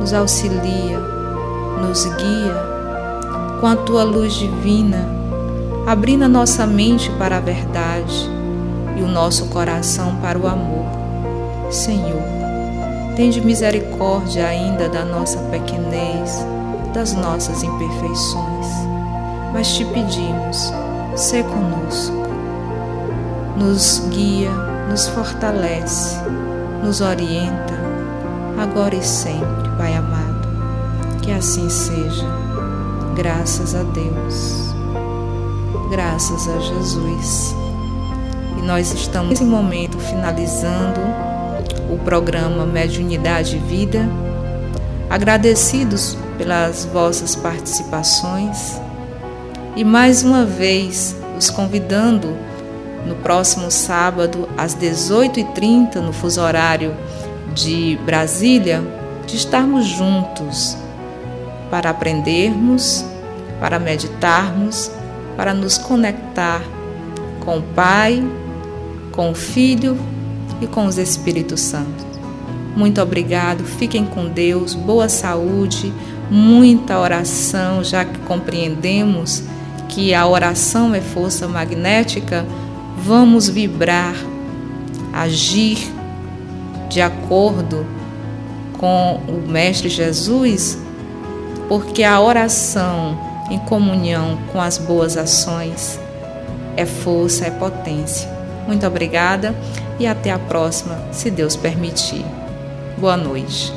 [0.00, 0.98] nos auxilia,
[1.82, 2.56] nos guia
[3.60, 5.06] com a tua luz divina,
[5.86, 8.26] abrindo a nossa mente para a verdade
[8.96, 10.86] e o nosso coração para o amor.
[11.70, 12.22] Senhor,
[13.14, 16.46] Tende misericórdia ainda da nossa pequenez,
[16.94, 18.87] das nossas imperfeições.
[19.58, 20.72] Mas te pedimos,
[21.16, 22.14] sê conosco.
[23.56, 24.52] Nos guia,
[24.88, 26.16] nos fortalece,
[26.80, 27.74] nos orienta,
[28.56, 30.46] agora e sempre, Pai amado.
[31.22, 32.24] Que assim seja.
[33.16, 34.72] Graças a Deus.
[35.90, 37.56] Graças a Jesus.
[38.58, 41.00] E nós estamos nesse momento finalizando
[41.92, 44.08] o programa Mediunidade e Vida,
[45.10, 48.86] agradecidos pelas vossas participações
[49.78, 52.36] e mais uma vez os convidando
[53.06, 56.96] no próximo sábado às 18h30 no fuso horário
[57.54, 58.82] de Brasília,
[59.24, 60.76] de estarmos juntos
[61.70, 63.04] para aprendermos,
[63.60, 64.90] para meditarmos,
[65.36, 66.60] para nos conectar
[67.44, 68.20] com o Pai,
[69.12, 69.96] com o Filho
[70.60, 72.04] e com os Espíritos Santos.
[72.76, 75.92] Muito obrigado, fiquem com Deus, boa saúde,
[76.28, 79.44] muita oração, já que compreendemos
[79.88, 82.44] que a oração é força magnética,
[82.98, 84.14] vamos vibrar,
[85.12, 85.78] agir
[86.88, 87.86] de acordo
[88.78, 90.78] com o Mestre Jesus,
[91.68, 93.18] porque a oração
[93.50, 95.98] em comunhão com as boas ações
[96.76, 98.28] é força, é potência.
[98.66, 99.54] Muito obrigada
[99.98, 102.24] e até a próxima, se Deus permitir.
[102.98, 103.72] Boa noite.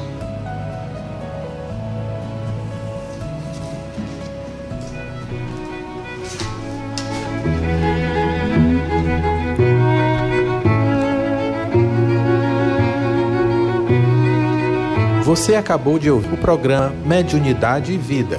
[15.32, 18.38] Você acabou de ouvir o programa Mediunidade e Vida,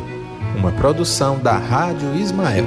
[0.59, 2.67] uma produção da Rádio Ismael.